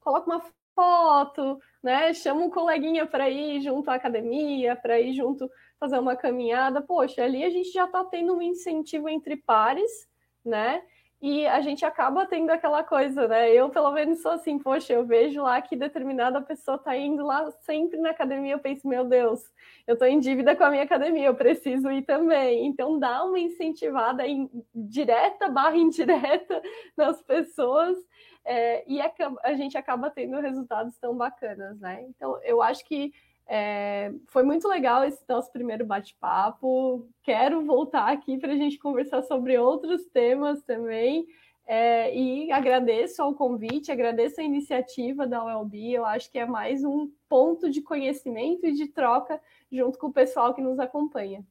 coloca 0.00 0.30
uma 0.30 0.42
foto, 0.74 1.58
né? 1.82 2.12
Chama 2.12 2.42
um 2.42 2.50
coleguinha 2.50 3.06
para 3.06 3.30
ir 3.30 3.60
junto 3.60 3.90
à 3.90 3.94
academia, 3.94 4.76
para 4.76 5.00
ir 5.00 5.14
junto 5.14 5.50
fazer 5.80 5.98
uma 5.98 6.16
caminhada. 6.16 6.82
Poxa, 6.82 7.24
ali 7.24 7.42
a 7.44 7.50
gente 7.50 7.70
já 7.70 7.84
está 7.84 8.04
tendo 8.04 8.36
um 8.36 8.42
incentivo 8.42 9.08
entre 9.08 9.36
pares, 9.36 10.08
né? 10.44 10.82
E 11.20 11.46
a 11.46 11.62
gente 11.62 11.84
acaba 11.84 12.26
tendo 12.26 12.50
aquela 12.50 12.84
coisa, 12.84 13.26
né? 13.26 13.50
Eu, 13.50 13.70
pelo 13.70 13.90
menos, 13.90 14.20
sou 14.20 14.32
assim, 14.32 14.58
poxa, 14.58 14.92
eu 14.92 15.06
vejo 15.06 15.42
lá 15.42 15.62
que 15.62 15.74
determinada 15.74 16.42
pessoa 16.42 16.76
tá 16.76 16.94
indo 16.94 17.24
lá 17.24 17.50
sempre 17.62 17.98
na 17.98 18.10
academia, 18.10 18.52
eu 18.52 18.58
penso, 18.58 18.86
meu 18.86 19.04
Deus, 19.04 19.42
eu 19.86 19.96
tô 19.96 20.04
em 20.04 20.20
dívida 20.20 20.54
com 20.54 20.64
a 20.64 20.70
minha 20.70 20.82
academia, 20.82 21.26
eu 21.26 21.34
preciso 21.34 21.90
ir 21.90 22.02
também. 22.02 22.66
Então, 22.66 22.98
dá 22.98 23.24
uma 23.24 23.38
incentivada 23.38 24.26
em, 24.26 24.50
direta 24.74 25.48
barra 25.48 25.76
indireta 25.76 26.60
nas 26.96 27.22
pessoas 27.22 27.96
é, 28.44 28.84
e 28.86 29.00
a, 29.00 29.10
a 29.42 29.54
gente 29.54 29.76
acaba 29.76 30.10
tendo 30.10 30.38
resultados 30.40 30.96
tão 30.98 31.16
bacanas, 31.16 31.80
né? 31.80 32.04
Então, 32.08 32.38
eu 32.44 32.62
acho 32.62 32.84
que 32.84 33.12
é, 33.48 34.12
foi 34.26 34.42
muito 34.42 34.66
legal 34.66 35.04
esse 35.04 35.22
nosso 35.28 35.52
primeiro 35.52 35.86
bate-papo. 35.86 37.08
Quero 37.22 37.64
voltar 37.64 38.08
aqui 38.08 38.38
para 38.38 38.52
a 38.52 38.56
gente 38.56 38.78
conversar 38.78 39.22
sobre 39.22 39.56
outros 39.56 40.04
temas 40.06 40.62
também. 40.62 41.26
É, 41.68 42.16
e 42.16 42.52
agradeço 42.52 43.20
ao 43.22 43.34
convite, 43.34 43.90
agradeço 43.90 44.40
a 44.40 44.44
iniciativa 44.44 45.26
da 45.26 45.44
ULB. 45.44 45.92
Eu 45.92 46.04
acho 46.04 46.30
que 46.30 46.38
é 46.38 46.46
mais 46.46 46.84
um 46.84 47.10
ponto 47.28 47.70
de 47.70 47.82
conhecimento 47.82 48.66
e 48.66 48.72
de 48.72 48.86
troca 48.88 49.40
junto 49.70 49.98
com 49.98 50.08
o 50.08 50.12
pessoal 50.12 50.54
que 50.54 50.62
nos 50.62 50.78
acompanha. 50.78 51.44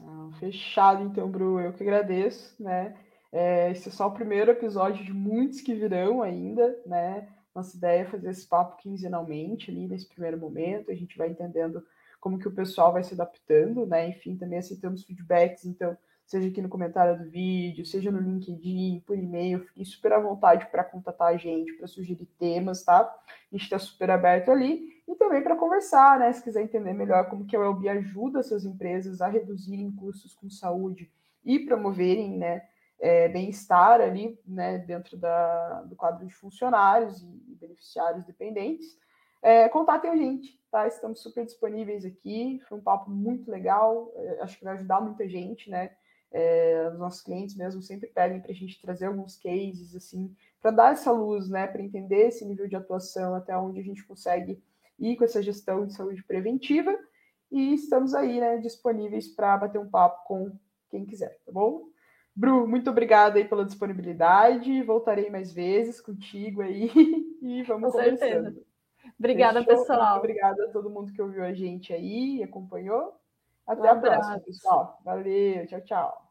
Ah, 0.00 0.28
fechado, 0.38 1.02
então, 1.02 1.28
Bru. 1.28 1.60
Eu 1.60 1.72
que 1.72 1.82
agradeço, 1.82 2.54
né? 2.62 2.96
É, 3.30 3.70
esse 3.70 3.88
é 3.88 3.92
só 3.92 4.06
o 4.06 4.12
primeiro 4.12 4.50
episódio 4.50 5.04
de 5.04 5.12
muitos 5.12 5.60
que 5.60 5.74
virão 5.74 6.22
ainda, 6.22 6.78
né? 6.86 7.28
Nossa 7.54 7.76
ideia 7.76 8.02
é 8.02 8.04
fazer 8.04 8.30
esse 8.30 8.46
papo 8.46 8.76
quinzenalmente 8.78 9.70
ali 9.70 9.86
nesse 9.86 10.08
primeiro 10.08 10.36
momento, 10.36 10.90
a 10.90 10.94
gente 10.94 11.16
vai 11.16 11.28
entendendo 11.28 11.84
como 12.20 12.38
que 12.38 12.48
o 12.48 12.54
pessoal 12.54 12.92
vai 12.92 13.04
se 13.04 13.14
adaptando, 13.14 13.86
né? 13.86 14.08
Enfim, 14.08 14.36
também 14.36 14.58
aceitamos 14.58 15.04
feedbacks, 15.04 15.64
então, 15.64 15.96
seja 16.26 16.48
aqui 16.48 16.62
no 16.62 16.70
comentário 16.70 17.22
do 17.22 17.30
vídeo, 17.30 17.84
seja 17.84 18.10
no 18.10 18.18
LinkedIn, 18.18 19.04
por 19.06 19.16
e-mail, 19.16 19.60
fiquem 19.66 19.84
super 19.84 20.14
à 20.14 20.18
vontade 20.18 20.66
para 20.70 20.82
contatar 20.82 21.28
a 21.28 21.36
gente, 21.36 21.74
para 21.74 21.86
sugerir 21.86 22.26
temas, 22.38 22.82
tá? 22.82 23.00
A 23.00 23.54
gente 23.54 23.64
está 23.64 23.78
super 23.78 24.10
aberto 24.10 24.50
ali 24.50 25.02
e 25.06 25.14
também 25.16 25.42
para 25.42 25.54
conversar, 25.54 26.18
né? 26.18 26.32
Se 26.32 26.42
quiser 26.42 26.62
entender 26.62 26.94
melhor 26.94 27.28
como 27.28 27.44
que 27.44 27.54
a 27.54 27.60
Wellbe 27.60 27.88
ajuda 27.88 28.40
essas 28.40 28.64
empresas 28.64 29.20
a 29.20 29.28
reduzirem 29.28 29.92
custos 29.92 30.34
com 30.34 30.48
saúde 30.48 31.10
e 31.44 31.58
promoverem, 31.60 32.38
né? 32.38 32.62
É, 33.04 33.28
bem-estar 33.28 34.00
ali, 34.00 34.40
né, 34.46 34.78
dentro 34.78 35.14
da, 35.14 35.82
do 35.82 35.94
quadro 35.94 36.26
de 36.26 36.32
funcionários 36.32 37.22
e 37.22 37.54
beneficiários 37.54 38.24
dependentes, 38.24 38.98
é, 39.42 39.68
contatem 39.68 40.10
a 40.10 40.16
gente, 40.16 40.58
tá? 40.70 40.86
Estamos 40.86 41.20
super 41.20 41.44
disponíveis 41.44 42.02
aqui. 42.06 42.62
Foi 42.66 42.78
um 42.78 42.80
papo 42.80 43.10
muito 43.10 43.50
legal, 43.50 44.10
é, 44.16 44.40
acho 44.40 44.56
que 44.56 44.64
vai 44.64 44.72
ajudar 44.72 45.02
muita 45.02 45.28
gente, 45.28 45.68
né? 45.68 45.90
É, 46.32 46.88
os 46.94 46.98
nossos 46.98 47.20
clientes 47.20 47.54
mesmo 47.54 47.82
sempre 47.82 48.08
pedem 48.08 48.40
para 48.40 48.52
a 48.52 48.54
gente 48.54 48.80
trazer 48.80 49.04
alguns 49.04 49.36
cases, 49.36 49.94
assim, 49.94 50.34
para 50.62 50.70
dar 50.70 50.92
essa 50.92 51.12
luz, 51.12 51.46
né? 51.50 51.66
Para 51.66 51.82
entender 51.82 52.28
esse 52.28 52.42
nível 52.46 52.66
de 52.66 52.74
atuação, 52.74 53.34
até 53.34 53.54
onde 53.54 53.80
a 53.80 53.84
gente 53.84 54.02
consegue 54.06 54.58
ir 54.98 55.16
com 55.16 55.24
essa 55.24 55.42
gestão 55.42 55.84
de 55.86 55.92
saúde 55.92 56.24
preventiva. 56.24 56.98
E 57.52 57.74
estamos 57.74 58.14
aí, 58.14 58.40
né, 58.40 58.56
disponíveis 58.56 59.28
para 59.28 59.58
bater 59.58 59.78
um 59.78 59.90
papo 59.90 60.26
com 60.26 60.58
quem 60.88 61.04
quiser, 61.04 61.38
tá 61.44 61.52
bom? 61.52 61.92
Bru, 62.36 62.66
muito 62.66 62.90
obrigada 62.90 63.38
aí 63.38 63.44
pela 63.44 63.64
disponibilidade. 63.64 64.82
Voltarei 64.82 65.30
mais 65.30 65.52
vezes 65.52 66.00
contigo 66.00 66.62
aí 66.62 66.90
e 67.40 67.62
vamos 67.62 67.92
Com 67.92 67.98
conversando. 67.98 68.44
Certeza. 68.44 68.64
Obrigada, 69.18 69.62
Fechou? 69.62 69.78
pessoal. 69.78 70.14
Muito 70.14 70.18
obrigada 70.18 70.64
a 70.64 70.72
todo 70.72 70.90
mundo 70.90 71.12
que 71.12 71.22
ouviu 71.22 71.44
a 71.44 71.52
gente 71.52 71.92
aí 71.92 72.38
e 72.38 72.42
acompanhou. 72.42 73.14
Até 73.66 73.92
um 73.92 73.96
a 73.96 74.00
próxima, 74.00 74.40
pessoal. 74.40 75.00
Valeu, 75.04 75.66
tchau, 75.66 75.80
tchau. 75.82 76.23